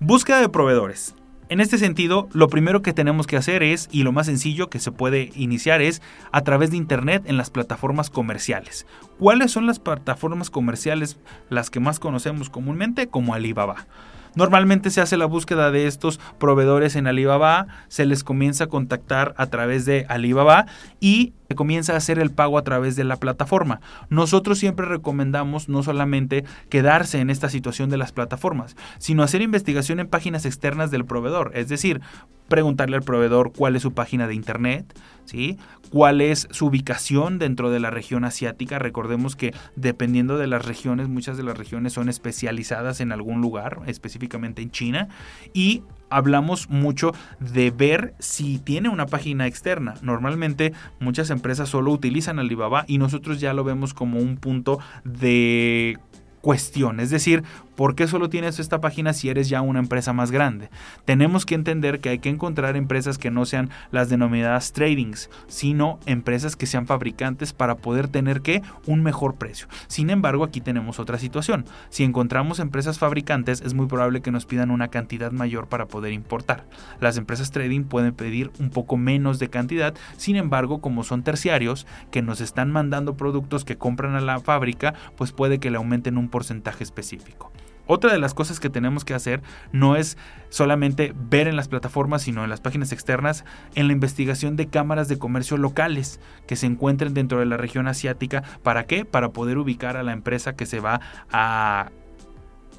Búsqueda 0.00 0.40
de 0.40 0.48
proveedores. 0.48 1.14
En 1.48 1.60
este 1.60 1.78
sentido, 1.78 2.28
lo 2.32 2.48
primero 2.48 2.82
que 2.82 2.92
tenemos 2.92 3.28
que 3.28 3.36
hacer 3.36 3.62
es, 3.62 3.88
y 3.92 4.02
lo 4.02 4.10
más 4.10 4.26
sencillo 4.26 4.68
que 4.68 4.80
se 4.80 4.90
puede 4.90 5.30
iniciar 5.36 5.80
es 5.80 6.02
a 6.32 6.40
través 6.40 6.72
de 6.72 6.76
Internet 6.76 7.22
en 7.26 7.36
las 7.36 7.50
plataformas 7.50 8.10
comerciales. 8.10 8.84
¿Cuáles 9.20 9.52
son 9.52 9.64
las 9.64 9.78
plataformas 9.78 10.50
comerciales 10.50 11.18
las 11.48 11.70
que 11.70 11.78
más 11.78 12.00
conocemos 12.00 12.50
comúnmente? 12.50 13.06
Como 13.06 13.32
Alibaba. 13.32 13.86
Normalmente 14.34 14.90
se 14.90 15.00
hace 15.00 15.16
la 15.16 15.26
búsqueda 15.26 15.70
de 15.70 15.86
estos 15.86 16.18
proveedores 16.38 16.96
en 16.96 17.06
Alibaba, 17.06 17.68
se 17.86 18.06
les 18.06 18.24
comienza 18.24 18.64
a 18.64 18.66
contactar 18.66 19.32
a 19.38 19.46
través 19.46 19.86
de 19.86 20.04
Alibaba 20.08 20.66
y 21.00 21.32
comienza 21.54 21.94
a 21.94 21.96
hacer 21.96 22.18
el 22.18 22.30
pago 22.30 22.58
a 22.58 22.64
través 22.64 22.96
de 22.96 23.04
la 23.04 23.16
plataforma. 23.16 23.80
Nosotros 24.08 24.58
siempre 24.58 24.86
recomendamos 24.86 25.68
no 25.68 25.82
solamente 25.82 26.44
quedarse 26.68 27.20
en 27.20 27.30
esta 27.30 27.48
situación 27.48 27.90
de 27.90 27.98
las 27.98 28.12
plataformas, 28.12 28.76
sino 28.98 29.22
hacer 29.22 29.42
investigación 29.42 30.00
en 30.00 30.08
páginas 30.08 30.44
externas 30.44 30.90
del 30.90 31.04
proveedor, 31.04 31.52
es 31.54 31.68
decir, 31.68 32.00
preguntarle 32.48 32.96
al 32.96 33.02
proveedor 33.02 33.52
cuál 33.52 33.76
es 33.76 33.82
su 33.82 33.92
página 33.92 34.26
de 34.26 34.34
internet, 34.34 34.98
¿sí? 35.24 35.58
cuál 35.90 36.20
es 36.20 36.48
su 36.50 36.66
ubicación 36.66 37.38
dentro 37.38 37.70
de 37.70 37.80
la 37.80 37.90
región 37.90 38.24
asiática. 38.24 38.78
Recordemos 38.78 39.36
que 39.36 39.54
dependiendo 39.74 40.38
de 40.38 40.46
las 40.46 40.64
regiones, 40.64 41.08
muchas 41.08 41.36
de 41.36 41.42
las 41.42 41.58
regiones 41.58 41.92
son 41.92 42.08
especializadas 42.08 43.00
en 43.00 43.12
algún 43.12 43.40
lugar, 43.40 43.80
específicamente 43.86 44.62
en 44.62 44.70
China, 44.70 45.08
y 45.52 45.82
hablamos 46.10 46.68
mucho 46.70 47.12
de 47.40 47.70
ver 47.70 48.14
si 48.18 48.58
tiene 48.58 48.88
una 48.88 49.06
página 49.06 49.46
externa. 49.46 49.94
Normalmente 50.02 50.72
muchas 51.00 51.30
empresas 51.30 51.68
solo 51.68 51.92
utilizan 51.92 52.38
Alibaba 52.38 52.84
y 52.86 52.98
nosotros 52.98 53.40
ya 53.40 53.52
lo 53.52 53.64
vemos 53.64 53.94
como 53.94 54.18
un 54.18 54.36
punto 54.36 54.78
de 55.04 55.98
cuestión, 56.40 57.00
es 57.00 57.10
decir, 57.10 57.42
¿Por 57.76 57.94
qué 57.94 58.08
solo 58.08 58.30
tienes 58.30 58.58
esta 58.58 58.80
página 58.80 59.12
si 59.12 59.28
eres 59.28 59.50
ya 59.50 59.60
una 59.60 59.80
empresa 59.80 60.14
más 60.14 60.30
grande? 60.30 60.70
Tenemos 61.04 61.44
que 61.44 61.54
entender 61.54 62.00
que 62.00 62.08
hay 62.08 62.18
que 62.18 62.30
encontrar 62.30 62.74
empresas 62.74 63.18
que 63.18 63.30
no 63.30 63.44
sean 63.44 63.68
las 63.90 64.08
denominadas 64.08 64.72
tradings, 64.72 65.28
sino 65.46 66.00
empresas 66.06 66.56
que 66.56 66.64
sean 66.64 66.86
fabricantes 66.86 67.52
para 67.52 67.74
poder 67.74 68.08
tener 68.08 68.40
que 68.40 68.62
un 68.86 69.02
mejor 69.02 69.34
precio. 69.34 69.68
Sin 69.88 70.08
embargo, 70.08 70.42
aquí 70.42 70.62
tenemos 70.62 70.98
otra 70.98 71.18
situación. 71.18 71.66
Si 71.90 72.02
encontramos 72.02 72.60
empresas 72.60 72.98
fabricantes, 72.98 73.60
es 73.60 73.74
muy 73.74 73.86
probable 73.86 74.22
que 74.22 74.32
nos 74.32 74.46
pidan 74.46 74.70
una 74.70 74.88
cantidad 74.88 75.30
mayor 75.30 75.68
para 75.68 75.84
poder 75.84 76.14
importar. 76.14 76.64
Las 76.98 77.18
empresas 77.18 77.50
trading 77.50 77.84
pueden 77.84 78.14
pedir 78.14 78.52
un 78.58 78.70
poco 78.70 78.96
menos 78.96 79.38
de 79.38 79.50
cantidad, 79.50 79.94
sin 80.16 80.36
embargo, 80.36 80.80
como 80.80 81.04
son 81.04 81.22
terciarios 81.22 81.86
que 82.10 82.22
nos 82.22 82.40
están 82.40 82.72
mandando 82.72 83.18
productos 83.18 83.66
que 83.66 83.76
compran 83.76 84.14
a 84.14 84.22
la 84.22 84.40
fábrica, 84.40 84.94
pues 85.18 85.32
puede 85.32 85.58
que 85.58 85.70
le 85.70 85.76
aumenten 85.76 86.16
un 86.16 86.30
porcentaje 86.36 86.84
específico. 86.84 87.50
Otra 87.86 88.12
de 88.12 88.18
las 88.18 88.34
cosas 88.34 88.60
que 88.60 88.68
tenemos 88.68 89.06
que 89.06 89.14
hacer 89.14 89.40
no 89.72 89.96
es 89.96 90.18
solamente 90.50 91.14
ver 91.16 91.48
en 91.48 91.56
las 91.56 91.68
plataformas, 91.68 92.20
sino 92.20 92.44
en 92.44 92.50
las 92.50 92.60
páginas 92.60 92.92
externas, 92.92 93.46
en 93.74 93.86
la 93.86 93.94
investigación 93.94 94.54
de 94.54 94.66
cámaras 94.66 95.08
de 95.08 95.18
comercio 95.18 95.56
locales 95.56 96.20
que 96.46 96.56
se 96.56 96.66
encuentren 96.66 97.14
dentro 97.14 97.38
de 97.38 97.46
la 97.46 97.56
región 97.56 97.88
asiática. 97.88 98.42
¿Para 98.62 98.84
qué? 98.84 99.06
Para 99.06 99.30
poder 99.30 99.56
ubicar 99.56 99.96
a 99.96 100.02
la 100.02 100.12
empresa 100.12 100.56
que 100.56 100.66
se 100.66 100.78
va 100.78 101.00
a 101.32 101.90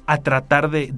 a 0.08 0.16
tratar 0.16 0.70
de, 0.70 0.90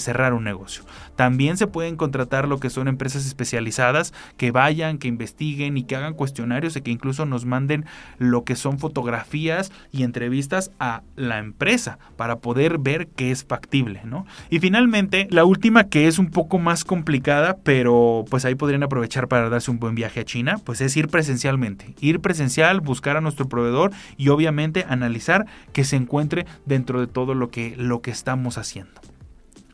cerrar 0.00 0.32
un 0.32 0.42
negocio. 0.42 0.84
También 1.16 1.58
se 1.58 1.66
pueden 1.66 1.96
contratar 1.96 2.48
lo 2.48 2.60
que 2.60 2.70
son 2.70 2.88
empresas 2.88 3.26
especializadas 3.26 4.14
que 4.38 4.52
vayan, 4.52 4.96
que 4.96 5.06
investiguen 5.06 5.76
y 5.76 5.84
que 5.84 5.96
hagan 5.96 6.14
cuestionarios 6.14 6.74
y 6.74 6.80
que 6.80 6.90
incluso 6.90 7.26
nos 7.26 7.44
manden 7.44 7.84
lo 8.16 8.44
que 8.44 8.56
son 8.56 8.78
fotografías 8.78 9.70
y 9.92 10.02
entrevistas 10.02 10.70
a 10.80 11.02
la 11.14 11.38
empresa 11.38 11.98
para 12.16 12.36
poder 12.36 12.78
ver 12.78 13.08
qué 13.08 13.30
es 13.30 13.44
factible, 13.44 14.00
¿no? 14.04 14.24
Y 14.48 14.60
finalmente, 14.60 15.28
la 15.30 15.44
última 15.44 15.84
que 15.84 16.06
es 16.06 16.18
un 16.18 16.30
poco 16.30 16.58
más 16.58 16.84
complicada, 16.84 17.58
pero 17.64 18.24
pues 18.30 18.46
ahí 18.46 18.54
podrían 18.54 18.82
aprovechar 18.82 19.28
para 19.28 19.50
darse 19.50 19.70
un 19.70 19.78
buen 19.78 19.94
viaje 19.94 20.20
a 20.20 20.24
China, 20.24 20.56
pues 20.64 20.80
es 20.80 20.96
ir 20.96 21.08
presencialmente. 21.08 21.94
Ir 22.00 22.20
presencial, 22.20 22.80
buscar 22.80 23.18
a 23.18 23.20
nuestro 23.20 23.46
proveedor 23.46 23.92
y 24.16 24.30
obviamente 24.30 24.86
analizar 24.88 25.44
que 25.74 25.84
se 25.84 25.96
encuentre 25.96 26.46
dentro 26.64 27.00
de 27.00 27.08
todo 27.08 27.34
lo 27.34 27.50
que, 27.50 27.74
lo 27.76 28.00
que 28.00 28.10
estamos 28.10 28.53
haciendo 28.58 29.00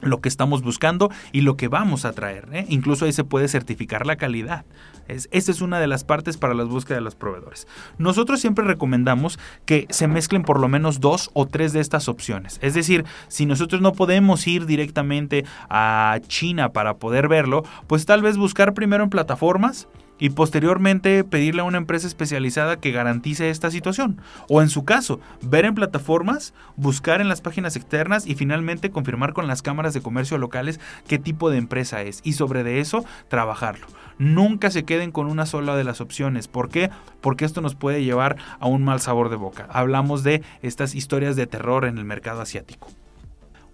lo 0.02 0.20
que 0.20 0.28
estamos 0.28 0.62
buscando 0.62 1.10
y 1.32 1.42
lo 1.42 1.56
que 1.56 1.68
vamos 1.68 2.04
a 2.04 2.12
traer. 2.12 2.48
¿eh? 2.52 2.66
Incluso 2.68 3.04
ahí 3.04 3.12
se 3.12 3.24
puede 3.24 3.48
certificar 3.48 4.06
la 4.06 4.16
calidad. 4.16 4.64
Es, 5.08 5.28
es 5.32 5.60
una 5.60 5.80
de 5.80 5.88
las 5.88 6.04
partes 6.04 6.36
para 6.36 6.54
las 6.54 6.68
búsquedas 6.68 6.98
de 6.98 7.04
los 7.04 7.16
proveedores. 7.16 7.66
Nosotros 7.98 8.40
siempre 8.40 8.64
recomendamos 8.64 9.38
que 9.64 9.86
se 9.90 10.06
mezclen 10.06 10.42
por 10.42 10.60
lo 10.60 10.68
menos 10.68 11.00
dos 11.00 11.30
o 11.32 11.46
tres 11.46 11.72
de 11.72 11.80
estas 11.80 12.08
opciones. 12.08 12.58
Es 12.62 12.74
decir, 12.74 13.04
si 13.28 13.44
nosotros 13.44 13.80
no 13.80 13.92
podemos 13.92 14.46
ir 14.46 14.66
directamente 14.66 15.44
a 15.68 16.20
China 16.28 16.72
para 16.72 16.94
poder 16.94 17.28
verlo, 17.28 17.64
pues 17.88 18.06
tal 18.06 18.22
vez 18.22 18.36
buscar 18.36 18.72
primero 18.72 19.02
en 19.02 19.10
plataformas 19.10 19.88
y 20.20 20.30
posteriormente 20.30 21.24
pedirle 21.24 21.62
a 21.62 21.64
una 21.64 21.78
empresa 21.78 22.06
especializada 22.06 22.76
que 22.76 22.92
garantice 22.92 23.50
esta 23.50 23.70
situación. 23.70 24.20
O 24.48 24.62
en 24.62 24.68
su 24.68 24.84
caso, 24.84 25.18
ver 25.42 25.64
en 25.64 25.74
plataformas, 25.74 26.54
buscar 26.76 27.20
en 27.20 27.28
las 27.28 27.40
páginas 27.40 27.74
externas 27.74 28.26
y 28.26 28.36
finalmente 28.36 28.90
confirmar 28.90 29.32
con 29.32 29.48
las 29.48 29.62
cámaras 29.62 29.94
de 29.94 30.02
comercio 30.02 30.38
locales 30.38 30.78
qué 31.08 31.18
tipo 31.18 31.50
de 31.50 31.58
empresa 31.58 32.02
es 32.02 32.20
y 32.22 32.34
sobre 32.34 32.62
de 32.62 32.80
eso 32.80 33.04
trabajarlo. 33.28 33.86
Nunca 34.18 34.70
se 34.70 34.84
queden 34.84 35.12
con 35.12 35.26
una 35.26 35.46
sola 35.46 35.74
de 35.76 35.84
las 35.84 36.02
opciones. 36.02 36.46
¿Por 36.46 36.68
qué? 36.68 36.90
Porque 37.22 37.46
esto 37.46 37.62
nos 37.62 37.74
puede 37.74 38.04
llevar 38.04 38.36
a 38.60 38.66
un 38.66 38.84
mal 38.84 39.00
sabor 39.00 39.30
de 39.30 39.36
boca. 39.36 39.66
Hablamos 39.70 40.22
de 40.22 40.42
estas 40.60 40.94
historias 40.94 41.36
de 41.36 41.46
terror 41.46 41.86
en 41.86 41.96
el 41.96 42.04
mercado 42.04 42.42
asiático. 42.42 42.88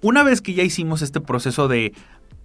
Una 0.02 0.22
vez 0.22 0.42
que 0.42 0.54
ya 0.54 0.62
hicimos 0.62 1.02
este 1.02 1.20
proceso 1.20 1.66
de 1.66 1.94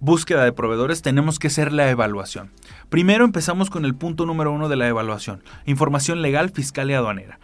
búsqueda 0.02 0.42
de 0.44 0.52
proveedores 0.52 1.00
tenemos 1.00 1.38
que 1.38 1.46
hacer 1.46 1.72
la 1.72 1.88
evaluación. 1.88 2.50
Primero 2.88 3.24
empezamos 3.24 3.70
con 3.70 3.84
el 3.84 3.94
punto 3.94 4.26
número 4.26 4.50
uno 4.50 4.68
de 4.68 4.74
la 4.74 4.88
evaluación, 4.88 5.44
información 5.64 6.22
legal, 6.22 6.50
fiscal 6.50 6.90
y 6.90 6.94
aduanera. 6.94 7.38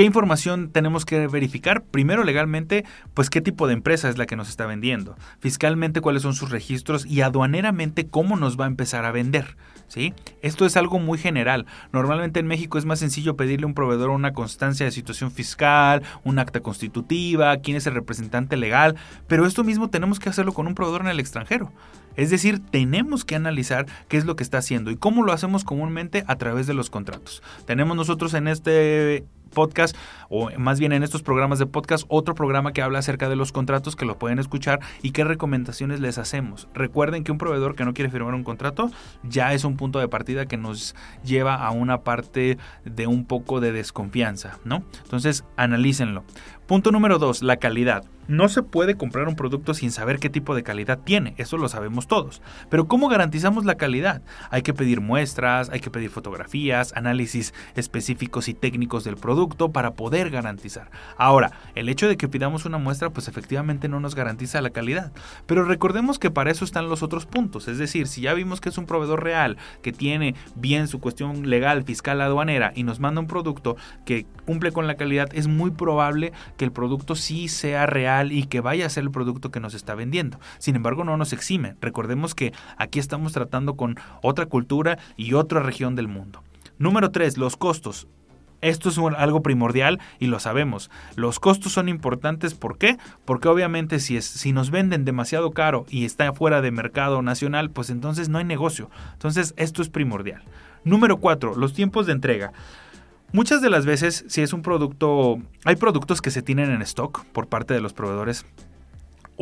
¿Qué 0.00 0.06
información 0.06 0.70
tenemos 0.70 1.04
que 1.04 1.26
verificar? 1.26 1.82
Primero, 1.82 2.24
legalmente, 2.24 2.86
pues 3.12 3.28
qué 3.28 3.42
tipo 3.42 3.66
de 3.66 3.74
empresa 3.74 4.08
es 4.08 4.16
la 4.16 4.24
que 4.24 4.34
nos 4.34 4.48
está 4.48 4.64
vendiendo. 4.64 5.14
Fiscalmente, 5.40 6.00
cuáles 6.00 6.22
son 6.22 6.32
sus 6.32 6.48
registros 6.48 7.04
y 7.04 7.20
aduaneramente, 7.20 8.06
cómo 8.06 8.38
nos 8.38 8.58
va 8.58 8.64
a 8.64 8.68
empezar 8.68 9.04
a 9.04 9.12
vender. 9.12 9.58
¿Sí? 9.88 10.14
Esto 10.40 10.64
es 10.64 10.78
algo 10.78 11.00
muy 11.00 11.18
general. 11.18 11.66
Normalmente 11.92 12.40
en 12.40 12.46
México 12.46 12.78
es 12.78 12.86
más 12.86 13.00
sencillo 13.00 13.36
pedirle 13.36 13.64
a 13.64 13.66
un 13.66 13.74
proveedor 13.74 14.08
una 14.08 14.32
constancia 14.32 14.86
de 14.86 14.92
situación 14.92 15.32
fiscal, 15.32 16.02
un 16.24 16.38
acta 16.38 16.60
constitutiva, 16.60 17.58
quién 17.58 17.76
es 17.76 17.86
el 17.86 17.92
representante 17.92 18.56
legal, 18.56 18.96
pero 19.26 19.44
esto 19.44 19.64
mismo 19.64 19.90
tenemos 19.90 20.18
que 20.18 20.30
hacerlo 20.30 20.54
con 20.54 20.66
un 20.66 20.74
proveedor 20.74 21.02
en 21.02 21.08
el 21.08 21.20
extranjero. 21.20 21.72
Es 22.16 22.30
decir, 22.30 22.60
tenemos 22.70 23.24
que 23.24 23.34
analizar 23.34 23.84
qué 24.08 24.16
es 24.16 24.24
lo 24.24 24.36
que 24.36 24.44
está 24.44 24.58
haciendo 24.58 24.90
y 24.90 24.96
cómo 24.96 25.24
lo 25.24 25.32
hacemos 25.32 25.64
comúnmente 25.64 26.24
a 26.26 26.36
través 26.36 26.66
de 26.66 26.74
los 26.74 26.88
contratos. 26.88 27.42
Tenemos 27.66 27.96
nosotros 27.96 28.32
en 28.34 28.48
este 28.48 29.24
podcast 29.50 29.96
o 30.28 30.50
más 30.58 30.80
bien 30.80 30.92
en 30.92 31.02
estos 31.02 31.22
programas 31.22 31.58
de 31.58 31.66
podcast 31.66 32.04
otro 32.08 32.34
programa 32.34 32.72
que 32.72 32.82
habla 32.82 33.00
acerca 33.00 33.28
de 33.28 33.36
los 33.36 33.52
contratos 33.52 33.96
que 33.96 34.04
lo 34.04 34.18
pueden 34.18 34.38
escuchar 34.38 34.80
y 35.02 35.10
qué 35.10 35.24
recomendaciones 35.24 36.00
les 36.00 36.18
hacemos. 36.18 36.68
Recuerden 36.74 37.24
que 37.24 37.32
un 37.32 37.38
proveedor 37.38 37.74
que 37.74 37.84
no 37.84 37.94
quiere 37.94 38.10
firmar 38.10 38.34
un 38.34 38.44
contrato 38.44 38.90
ya 39.22 39.52
es 39.52 39.64
un 39.64 39.76
punto 39.76 39.98
de 39.98 40.08
partida 40.08 40.46
que 40.46 40.56
nos 40.56 40.94
lleva 41.24 41.54
a 41.54 41.70
una 41.70 42.02
parte 42.02 42.58
de 42.84 43.06
un 43.06 43.24
poco 43.26 43.60
de 43.60 43.72
desconfianza, 43.72 44.58
¿no? 44.64 44.84
Entonces, 45.02 45.44
analícenlo. 45.56 46.24
Punto 46.66 46.92
número 46.92 47.18
dos, 47.18 47.42
la 47.42 47.56
calidad. 47.56 48.04
No 48.28 48.48
se 48.48 48.62
puede 48.62 48.94
comprar 48.94 49.26
un 49.26 49.34
producto 49.34 49.74
sin 49.74 49.90
saber 49.90 50.18
qué 50.18 50.30
tipo 50.30 50.54
de 50.54 50.62
calidad 50.62 51.00
tiene, 51.00 51.34
eso 51.36 51.56
lo 51.56 51.68
sabemos 51.68 52.06
todos. 52.06 52.42
Pero 52.68 52.86
¿cómo 52.86 53.08
garantizamos 53.08 53.64
la 53.64 53.74
calidad? 53.74 54.22
Hay 54.50 54.62
que 54.62 54.74
pedir 54.74 55.00
muestras, 55.00 55.68
hay 55.70 55.80
que 55.80 55.90
pedir 55.90 56.10
fotografías, 56.10 56.92
análisis 56.94 57.54
específicos 57.74 58.48
y 58.48 58.54
técnicos 58.54 59.04
del 59.04 59.16
producto 59.16 59.72
para 59.72 59.94
poder 59.94 60.30
garantizar. 60.30 60.90
Ahora, 61.16 61.52
el 61.74 61.88
hecho 61.88 62.08
de 62.08 62.16
que 62.16 62.28
pidamos 62.28 62.66
una 62.66 62.78
muestra 62.78 63.10
pues 63.10 63.26
efectivamente 63.26 63.88
no 63.88 64.00
nos 64.00 64.14
garantiza 64.14 64.60
la 64.60 64.70
calidad. 64.70 65.12
Pero 65.46 65.64
recordemos 65.64 66.18
que 66.18 66.30
para 66.30 66.50
eso 66.50 66.64
están 66.64 66.88
los 66.88 67.02
otros 67.02 67.26
puntos, 67.26 67.68
es 67.68 67.78
decir, 67.78 68.06
si 68.06 68.22
ya 68.22 68.34
vimos 68.34 68.60
que 68.60 68.68
es 68.68 68.78
un 68.78 68.86
proveedor 68.86 69.24
real, 69.24 69.56
que 69.82 69.92
tiene 69.92 70.34
bien 70.54 70.88
su 70.88 71.00
cuestión 71.00 71.48
legal, 71.48 71.82
fiscal, 71.84 72.20
aduanera 72.20 72.72
y 72.74 72.84
nos 72.84 73.00
manda 73.00 73.20
un 73.20 73.26
producto 73.26 73.76
que 74.04 74.26
cumple 74.46 74.72
con 74.72 74.86
la 74.86 74.96
calidad, 74.96 75.28
es 75.32 75.48
muy 75.48 75.70
probable 75.70 76.32
que 76.56 76.64
el 76.64 76.72
producto 76.72 77.14
sí 77.16 77.48
sea 77.48 77.86
real 77.86 78.09
y 78.30 78.44
que 78.44 78.60
vaya 78.60 78.86
a 78.86 78.90
ser 78.90 79.04
el 79.04 79.10
producto 79.10 79.50
que 79.50 79.60
nos 79.60 79.74
está 79.74 79.94
vendiendo. 79.94 80.38
Sin 80.58 80.76
embargo, 80.76 81.04
no 81.04 81.16
nos 81.16 81.32
exime. 81.32 81.76
Recordemos 81.80 82.34
que 82.34 82.52
aquí 82.76 82.98
estamos 82.98 83.32
tratando 83.32 83.76
con 83.76 83.96
otra 84.22 84.46
cultura 84.46 84.98
y 85.16 85.34
otra 85.34 85.60
región 85.60 85.94
del 85.96 86.08
mundo. 86.08 86.42
Número 86.78 87.10
3. 87.10 87.38
Los 87.38 87.56
costos. 87.56 88.08
Esto 88.62 88.90
es 88.90 88.98
algo 89.16 89.42
primordial 89.42 90.00
y 90.18 90.26
lo 90.26 90.38
sabemos. 90.38 90.90
Los 91.16 91.40
costos 91.40 91.72
son 91.72 91.88
importantes. 91.88 92.54
¿Por 92.54 92.76
qué? 92.76 92.98
Porque 93.24 93.48
obviamente 93.48 94.00
si, 94.00 94.16
es, 94.16 94.26
si 94.26 94.52
nos 94.52 94.70
venden 94.70 95.04
demasiado 95.04 95.50
caro 95.52 95.86
y 95.88 96.04
está 96.04 96.32
fuera 96.34 96.60
de 96.60 96.70
mercado 96.70 97.22
nacional, 97.22 97.70
pues 97.70 97.88
entonces 97.88 98.28
no 98.28 98.38
hay 98.38 98.44
negocio. 98.44 98.90
Entonces 99.14 99.54
esto 99.56 99.80
es 99.80 99.88
primordial. 99.88 100.42
Número 100.84 101.18
4. 101.18 101.56
Los 101.56 101.72
tiempos 101.72 102.06
de 102.06 102.12
entrega. 102.12 102.52
Muchas 103.32 103.62
de 103.62 103.70
las 103.70 103.86
veces, 103.86 104.24
si 104.26 104.42
es 104.42 104.52
un 104.52 104.62
producto, 104.62 105.38
hay 105.64 105.76
productos 105.76 106.20
que 106.20 106.32
se 106.32 106.42
tienen 106.42 106.72
en 106.72 106.82
stock 106.82 107.24
por 107.26 107.46
parte 107.46 107.74
de 107.74 107.80
los 107.80 107.92
proveedores 107.92 108.44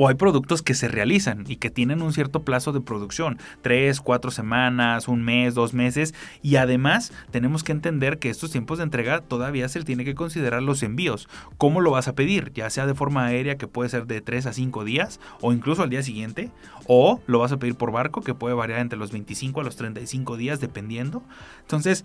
o 0.00 0.06
hay 0.06 0.14
productos 0.14 0.62
que 0.62 0.74
se 0.74 0.86
realizan 0.86 1.42
y 1.48 1.56
que 1.56 1.70
tienen 1.70 2.02
un 2.02 2.12
cierto 2.12 2.44
plazo 2.44 2.70
de 2.70 2.80
producción, 2.80 3.38
tres, 3.62 4.00
cuatro 4.00 4.30
semanas, 4.30 5.08
un 5.08 5.24
mes, 5.24 5.56
dos 5.56 5.74
meses, 5.74 6.14
y 6.40 6.54
además 6.54 7.12
tenemos 7.32 7.64
que 7.64 7.72
entender 7.72 8.20
que 8.20 8.30
estos 8.30 8.52
tiempos 8.52 8.78
de 8.78 8.84
entrega 8.84 9.22
todavía 9.22 9.68
se 9.68 9.82
tiene 9.82 10.04
que 10.04 10.14
considerar 10.14 10.62
los 10.62 10.84
envíos. 10.84 11.28
¿Cómo 11.56 11.80
lo 11.80 11.90
vas 11.90 12.06
a 12.06 12.14
pedir? 12.14 12.52
Ya 12.54 12.70
sea 12.70 12.86
de 12.86 12.94
forma 12.94 13.26
aérea, 13.26 13.56
que 13.56 13.66
puede 13.66 13.90
ser 13.90 14.06
de 14.06 14.20
tres 14.20 14.46
a 14.46 14.52
cinco 14.52 14.84
días, 14.84 15.18
o 15.40 15.52
incluso 15.52 15.82
al 15.82 15.90
día 15.90 16.04
siguiente, 16.04 16.52
o 16.86 17.20
lo 17.26 17.40
vas 17.40 17.50
a 17.50 17.56
pedir 17.56 17.74
por 17.74 17.90
barco, 17.90 18.20
que 18.20 18.34
puede 18.34 18.54
variar 18.54 18.78
entre 18.78 19.00
los 19.00 19.10
25 19.10 19.62
a 19.62 19.64
los 19.64 19.74
35 19.74 20.36
días, 20.36 20.60
dependiendo. 20.60 21.24
Entonces, 21.62 22.04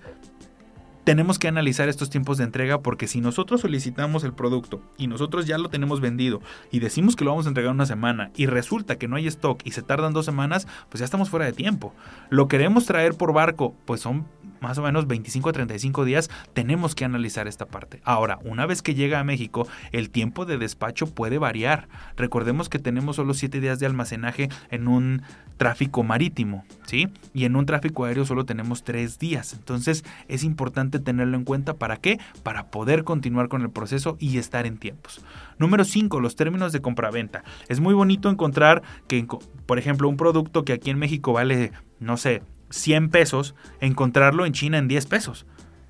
tenemos 1.03 1.39
que 1.39 1.47
analizar 1.47 1.89
estos 1.89 2.09
tiempos 2.09 2.37
de 2.37 2.45
entrega 2.45 2.81
porque 2.81 3.07
si 3.07 3.21
nosotros 3.21 3.61
solicitamos 3.61 4.23
el 4.23 4.33
producto 4.33 4.81
y 4.97 5.07
nosotros 5.07 5.45
ya 5.45 5.57
lo 5.57 5.69
tenemos 5.69 5.99
vendido 6.01 6.41
y 6.71 6.79
decimos 6.79 7.15
que 7.15 7.25
lo 7.25 7.31
vamos 7.31 7.45
a 7.45 7.49
entregar 7.49 7.71
una 7.71 7.85
semana 7.85 8.31
y 8.35 8.45
resulta 8.45 8.97
que 8.97 9.07
no 9.07 9.15
hay 9.15 9.27
stock 9.27 9.61
y 9.65 9.71
se 9.71 9.81
tardan 9.81 10.13
dos 10.13 10.25
semanas, 10.25 10.67
pues 10.89 10.99
ya 10.99 11.05
estamos 11.05 11.29
fuera 11.29 11.45
de 11.45 11.53
tiempo. 11.53 11.93
Lo 12.29 12.47
queremos 12.47 12.85
traer 12.85 13.15
por 13.15 13.33
barco, 13.33 13.75
pues 13.85 14.01
son 14.01 14.25
más 14.63 14.77
o 14.77 14.81
menos 14.81 15.05
25 15.05 15.49
a 15.49 15.53
35 15.53 16.05
días, 16.05 16.29
tenemos 16.53 16.95
que 16.95 17.05
analizar 17.05 17.47
esta 17.47 17.67
parte. 17.67 18.01
Ahora, 18.05 18.39
una 18.43 18.65
vez 18.65 18.81
que 18.81 18.95
llega 18.95 19.19
a 19.19 19.23
México, 19.23 19.67
el 19.91 20.09
tiempo 20.09 20.45
de 20.45 20.57
despacho 20.57 21.05
puede 21.13 21.37
variar. 21.37 21.89
Recordemos 22.15 22.69
que 22.69 22.79
tenemos 22.79 23.17
solo 23.17 23.33
7 23.33 23.59
días 23.59 23.79
de 23.79 23.85
almacenaje 23.85 24.49
en 24.71 24.87
un 24.87 25.21
tráfico 25.57 26.03
marítimo, 26.03 26.65
¿sí? 26.85 27.09
Y 27.33 27.45
en 27.45 27.55
un 27.55 27.65
tráfico 27.65 28.05
aéreo 28.05 28.25
solo 28.25 28.45
tenemos 28.45 28.83
3 28.83 29.19
días. 29.19 29.53
Entonces, 29.53 30.03
es 30.27 30.43
importante 30.43 30.99
tenerlo 30.99 31.37
en 31.37 31.43
cuenta. 31.43 31.73
¿Para 31.75 31.97
qué? 31.97 32.19
Para 32.41 32.71
poder 32.71 33.03
continuar 33.03 33.49
con 33.49 33.61
el 33.61 33.69
proceso 33.69 34.15
y 34.19 34.37
estar 34.37 34.65
en 34.65 34.77
tiempos. 34.77 35.23
Número 35.59 35.83
5, 35.83 36.19
los 36.21 36.35
términos 36.35 36.71
de 36.71 36.81
compraventa. 36.81 37.43
Es 37.67 37.81
muy 37.81 37.93
bonito 37.93 38.29
encontrar 38.29 38.81
que, 39.07 39.27
por 39.65 39.77
ejemplo, 39.77 40.07
un 40.07 40.17
producto 40.17 40.63
que 40.63 40.73
aquí 40.73 40.89
en 40.89 40.99
México 40.99 41.33
vale, 41.33 41.71
no 41.99 42.17
sé, 42.17 42.41
100 42.73 43.09
pesos, 43.09 43.53
encontrarlo 43.81 44.45
en 44.45 44.53
China 44.53 44.79
en 44.79 44.87
10 44.87 45.05
pesos. 45.05 45.45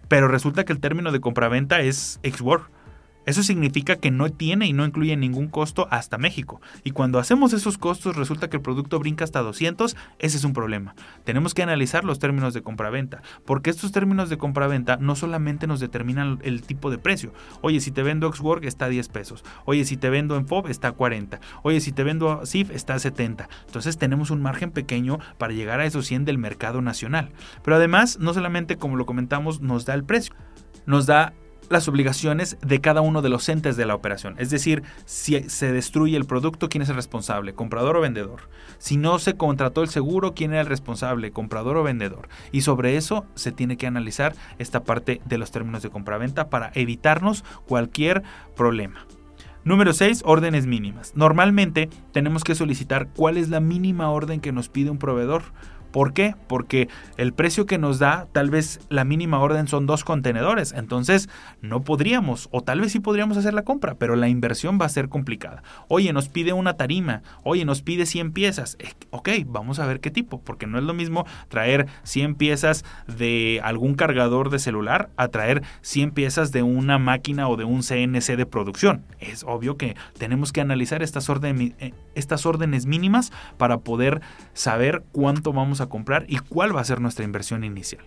Pero 0.10 0.28
resulta 0.28 0.66
que 0.66 0.74
el 0.74 0.80
término 0.80 1.12
de 1.12 1.22
compraventa 1.22 1.80
es 1.80 2.20
ex-work. 2.24 2.70
Eso 3.26 3.44
significa 3.44 3.96
que 3.96 4.12
no 4.12 4.30
tiene 4.30 4.68
y 4.68 4.74
no 4.74 4.86
incluye 4.86 5.16
ningún 5.16 5.48
costo 5.48 5.88
hasta 5.92 6.18
México. 6.18 6.62
Y 6.84 6.92
cuando 6.92 7.20
hacemos 7.20 7.54
esos 7.54 7.78
costos 7.78 8.16
resulta 8.16 8.50
que 8.50 8.58
el 8.58 8.64
producto 8.64 9.00
brinca 9.00 9.24
hasta 9.24 9.42
200, 9.42 9.96
ese 10.20 10.38
es 10.38 10.44
un 10.44 10.54
problema. 10.54 10.96
Tenemos 11.24 11.54
que 11.54 11.64
analizar 11.64 12.04
los 12.04 12.20
términos 12.20 12.54
de 12.54 12.62
compraventa, 12.62 13.22
porque 13.46 13.70
estos 13.70 13.92
términos 13.92 14.30
de 14.30 14.38
compraventa 14.38 14.98
no 14.98 15.16
solamente 15.16 15.68
nos 15.68 15.80
determinan 15.80 16.40
el 16.44 16.64
tipo 16.64 16.92
de 16.92 16.98
precio. 16.98 17.34
Oye, 17.62 17.80
si 17.80 17.92
te 17.92 18.04
vendo 18.04 18.32
Xwork 18.32 18.66
está 18.66 18.86
a 18.86 18.90
10 18.90 19.10
pesos. 19.10 19.44
Oye, 19.66 19.86
si 19.86 19.98
te 19.98 20.10
vendo 20.10 20.36
en 20.36 20.48
FOB 20.48 20.68
está 20.68 20.90
a 20.90 20.92
40. 20.94 21.40
Oye, 21.64 21.80
si 21.82 21.92
te 21.92 22.04
vendo 22.04 22.46
SIF 22.46 22.72
está 22.72 22.96
a 22.96 23.00
70. 23.00 23.48
Entonces 23.66 23.98
tenemos 23.98 24.32
un 24.32 24.42
margen 24.42 24.72
pequeño 24.72 25.20
para 25.38 25.54
llegar 25.54 25.80
a 25.80 25.86
esos 25.86 26.06
100 26.08 26.26
del 26.26 26.38
mercado 26.38 26.82
nacional. 26.82 27.32
Pero 27.64 27.78
además, 27.78 28.18
no 28.20 28.34
solamente 28.34 28.78
como 28.78 28.96
lo 28.96 29.06
comentamos, 29.06 29.62
nos 29.62 29.86
da 29.86 29.94
el 29.94 30.04
precio 30.04 30.36
nos 30.86 31.06
da 31.06 31.34
las 31.70 31.88
obligaciones 31.88 32.58
de 32.62 32.82
cada 32.82 33.02
uno 33.02 33.22
de 33.22 33.30
los 33.30 33.48
entes 33.50 33.76
de 33.76 33.86
la 33.86 33.96
operación. 33.96 34.36
Es 34.38 34.50
decir, 34.50 34.84
si 35.06 35.50
se 35.50 35.72
destruye 35.72 36.18
el 36.18 36.26
producto, 36.26 36.70
¿quién 36.70 36.82
es 36.82 36.90
el 36.90 36.96
responsable? 36.96 37.54
¿Comprador 37.54 37.98
o 37.98 38.02
vendedor? 38.02 38.50
Si 38.78 38.98
no 38.98 39.20
se 39.20 39.36
contrató 39.36 39.82
el 39.82 39.90
seguro, 39.90 40.34
¿quién 40.34 40.52
era 40.52 40.62
el 40.62 40.68
responsable? 40.68 41.32
¿Comprador 41.32 41.78
o 41.78 41.84
vendedor? 41.84 42.30
Y 42.52 42.62
sobre 42.62 42.98
eso 42.98 43.26
se 43.36 43.52
tiene 43.52 43.78
que 43.78 43.88
analizar 43.88 44.36
esta 44.60 44.84
parte 44.84 45.22
de 45.26 45.38
los 45.38 45.52
términos 45.52 45.84
de 45.84 45.90
compraventa 45.90 46.50
para 46.50 46.72
evitarnos 46.76 47.44
cualquier 47.66 48.24
problema. 48.56 49.06
Número 49.66 49.94
6. 49.94 50.24
Órdenes 50.26 50.66
mínimas. 50.66 51.14
Normalmente 51.16 51.90
tenemos 52.12 52.44
que 52.44 52.54
solicitar 52.54 53.08
cuál 53.16 53.38
es 53.38 53.48
la 53.48 53.62
mínima 53.62 54.10
orden 54.10 54.42
que 54.42 54.52
nos 54.52 54.68
pide 54.68 54.90
un 54.90 54.98
proveedor. 54.98 55.44
¿Por 55.94 56.14
qué? 56.14 56.36
Porque 56.48 56.90
el 57.18 57.34
precio 57.34 57.68
que 57.68 57.78
nos 57.78 58.00
da, 58.00 58.28
tal 58.32 58.50
vez 58.50 58.80
la 58.90 59.04
mínima 59.04 59.38
orden 59.38 59.68
son 59.68 59.86
dos 59.86 60.04
contenedores. 60.04 60.74
Entonces, 60.74 61.30
no 61.62 61.84
podríamos, 61.84 62.50
o 62.52 62.62
tal 62.62 62.82
vez 62.82 62.94
sí 62.94 63.00
podríamos 63.00 63.38
hacer 63.38 63.54
la 63.54 63.62
compra, 63.62 63.94
pero 63.94 64.16
la 64.16 64.28
inversión 64.28 64.80
va 64.82 64.88
a 64.88 64.90
ser 64.90 65.08
complicada. 65.08 65.62
Oye, 65.90 66.12
nos 66.12 66.30
pide 66.30 66.52
una 66.52 66.78
tarima. 66.78 67.22
Oye, 67.44 67.64
nos 67.64 67.84
pide 67.84 68.08
100 68.08 68.32
piezas. 68.32 68.76
Eh, 68.80 68.92
ok, 69.12 69.30
vamos 69.46 69.78
a 69.78 69.86
ver 69.86 70.00
qué 70.00 70.10
tipo, 70.10 70.42
porque 70.42 70.66
no 70.66 70.80
es 70.80 70.84
lo 70.84 70.96
mismo 70.96 71.28
traer 71.48 71.86
100 72.02 72.36
piezas 72.36 72.84
de 73.06 73.62
algún 73.64 73.94
cargador 73.94 74.50
de 74.50 74.58
celular 74.58 75.12
a 75.16 75.28
traer 75.28 75.62
100 75.82 76.10
piezas 76.10 76.52
de 76.52 76.64
una 76.64 76.98
máquina 76.98 77.48
o 77.48 77.56
de 77.56 77.66
un 77.66 77.84
CNC 77.84 78.36
de 78.36 78.48
producción. 78.48 79.06
Es 79.20 79.44
obvio 79.44 79.78
que 79.78 79.96
tenemos 80.18 80.52
que 80.52 80.62
analizar 80.62 81.04
estas, 81.04 81.30
eh, 81.30 81.94
estas 82.16 82.48
órdenes 82.48 82.88
mínimas 82.88 83.32
para 83.58 83.78
poder 83.78 84.22
saber 84.54 85.04
cuánto 85.12 85.54
vamos 85.54 85.82
a 85.82 85.83
comprar 85.90 86.26
y 86.28 86.40
cuál 86.40 86.76
va 86.76 86.82
a 86.82 86.86
ser 86.86 87.00
nuestra 87.00 87.26
inversión 87.26 87.64
inicial. 87.64 88.06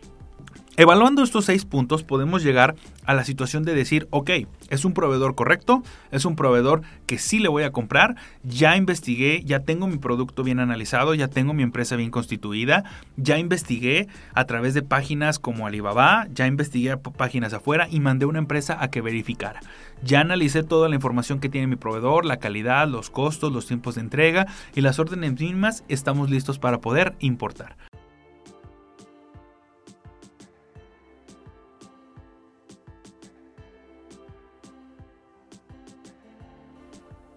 Evaluando 0.79 1.23
estos 1.23 1.47
seis 1.47 1.65
puntos 1.65 2.03
podemos 2.03 2.43
llegar 2.43 2.77
a 3.07 3.15
la 3.15 3.25
situación 3.25 3.63
de 3.63 3.75
decir, 3.75 4.09
ok, 4.11 4.31
es 4.69 4.85
un 4.85 4.93
proveedor 4.93 5.35
correcto, 5.35 5.83
es 6.11 6.27
un 6.27 6.37
proveedor 6.37 6.83
que 7.07 7.17
sí 7.17 7.39
le 7.39 7.49
voy 7.49 7.63
a 7.63 7.73
comprar, 7.73 8.17
ya 8.43 8.77
investigué, 8.77 9.43
ya 9.43 9.61
tengo 9.61 9.87
mi 9.87 9.97
producto 9.97 10.43
bien 10.43 10.61
analizado, 10.61 11.15
ya 11.15 11.29
tengo 11.29 11.55
mi 11.55 11.63
empresa 11.63 11.97
bien 11.97 12.11
constituida, 12.11 12.85
ya 13.17 13.39
investigué 13.39 14.09
a 14.35 14.45
través 14.45 14.75
de 14.75 14.83
páginas 14.83 15.39
como 15.39 15.67
Alibaba, 15.67 16.27
ya 16.35 16.47
investigué 16.47 16.99
páginas 16.99 17.55
afuera 17.55 17.89
y 17.91 18.01
mandé 18.01 18.27
una 18.27 18.39
empresa 18.39 18.77
a 18.79 18.91
que 18.91 19.01
verificara. 19.01 19.61
Ya 20.03 20.21
analicé 20.21 20.63
toda 20.63 20.91
la 20.91 20.97
información 20.97 21.41
que 21.41 21.49
tiene 21.49 21.69
mi 21.69 21.77
proveedor, 21.77 22.27
la 22.27 22.37
calidad, 22.37 22.87
los 22.87 23.09
costos, 23.09 23.51
los 23.51 23.67
tiempos 23.67 23.95
de 23.95 24.03
entrega 24.03 24.47
y 24.75 24.83
las 24.83 24.99
órdenes 24.99 25.41
mínimas, 25.41 25.85
estamos 25.89 26.29
listos 26.29 26.59
para 26.59 26.83
poder 26.83 27.15
importar. 27.19 27.77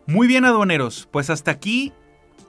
Muy 0.10 0.26
bien, 0.26 0.43
aduaneros, 0.43 1.08
pues 1.12 1.30
hasta 1.30 1.52
aquí 1.52 1.93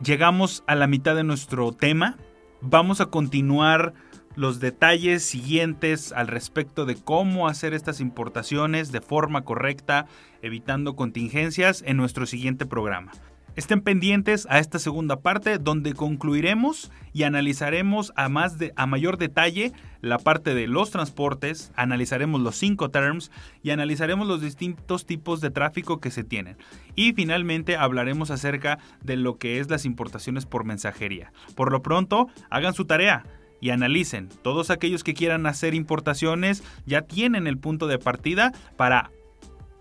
llegamos 0.03 0.64
a 0.66 0.75
la 0.75 0.87
mitad 0.87 1.14
de 1.14 1.25
nuestro 1.25 1.73
tema. 1.73 2.16
Vamos 2.62 3.03
a 3.03 3.07
continuar 3.11 3.92
los 4.35 4.61
detalles 4.61 5.23
siguientes 5.25 6.12
al 6.12 6.29
respecto 6.29 6.87
de 6.87 6.94
cómo 6.94 7.49
hacer 7.49 7.75
estas 7.75 8.01
importaciones 8.01 8.92
de 8.92 9.03
forma 9.03 9.44
correcta, 9.44 10.07
evitando 10.40 10.96
contingencias 10.96 11.85
en 11.87 11.99
nuestro 11.99 12.25
siguiente 12.25 12.64
programa. 12.64 13.12
Estén 13.57 13.81
pendientes 13.81 14.47
a 14.49 14.61
esta 14.61 14.79
segunda 14.79 15.21
parte 15.21 15.59
donde 15.59 15.93
concluiremos 15.93 16.93
y 17.13 17.25
analizaremos 17.25 18.13
a, 18.15 18.29
más 18.29 18.57
a 18.77 18.87
mayor 18.87 19.19
detalle 19.19 19.73
la 20.03 20.19
parte 20.19 20.55
de 20.55 20.69
los 20.69 20.91
transportes, 20.93 21.73
analizaremos 21.75 22.41
los 22.41 22.57
cinco 22.57 22.91
terms 22.91 23.33
y 23.63 23.71
analizaremos 23.71 24.29
los 24.29 24.41
distintos 24.41 25.05
tipos 25.05 25.41
de 25.41 25.51
tráfico 25.51 25.99
que 25.99 26.13
se 26.13 26.23
tienen. 26.23 26.57
Y 26.95 27.13
finalmente 27.13 27.77
hablaremos 27.77 28.31
acerca 28.31 28.79
de 29.03 29.17
lo 29.17 29.37
que 29.37 29.59
es 29.59 29.69
las 29.69 29.85
importaciones 29.85 30.47
por 30.47 30.65
mensajería. 30.65 31.33
Por 31.57 31.73
lo 31.73 31.83
pronto, 31.83 32.29
hagan 32.51 32.73
su 32.73 32.85
tarea 32.85 33.25
y 33.61 33.71
analicen. 33.71 34.29
Todos 34.43 34.71
aquellos 34.71 35.03
que 35.03 35.15
quieran 35.15 35.47
hacer 35.47 35.75
importaciones 35.75 36.63
ya 36.87 37.03
tienen 37.03 37.49
el 37.49 37.59
punto 37.59 37.89
de 37.89 37.99
partida 37.99 38.53
para 38.77 39.11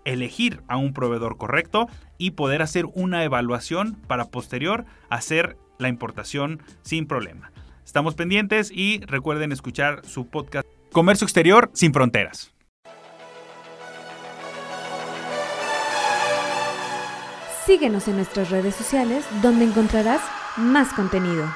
elegir 0.04 0.62
a 0.66 0.76
un 0.76 0.92
proveedor 0.92 1.36
correcto 1.36 1.86
y 2.20 2.32
poder 2.32 2.62
hacer 2.62 2.84
una 2.94 3.24
evaluación 3.24 3.96
para 4.06 4.26
posterior 4.26 4.84
hacer 5.08 5.56
la 5.78 5.88
importación 5.88 6.62
sin 6.82 7.06
problema. 7.06 7.50
Estamos 7.84 8.14
pendientes 8.14 8.70
y 8.70 9.00
recuerden 9.06 9.50
escuchar 9.50 10.02
su 10.04 10.28
podcast 10.28 10.68
Comercio 10.92 11.24
Exterior 11.24 11.70
sin 11.72 11.92
Fronteras. 11.92 12.52
Síguenos 17.64 18.06
en 18.06 18.16
nuestras 18.16 18.50
redes 18.50 18.74
sociales 18.74 19.24
donde 19.42 19.64
encontrarás 19.64 20.20
más 20.56 20.92
contenido. 20.92 21.46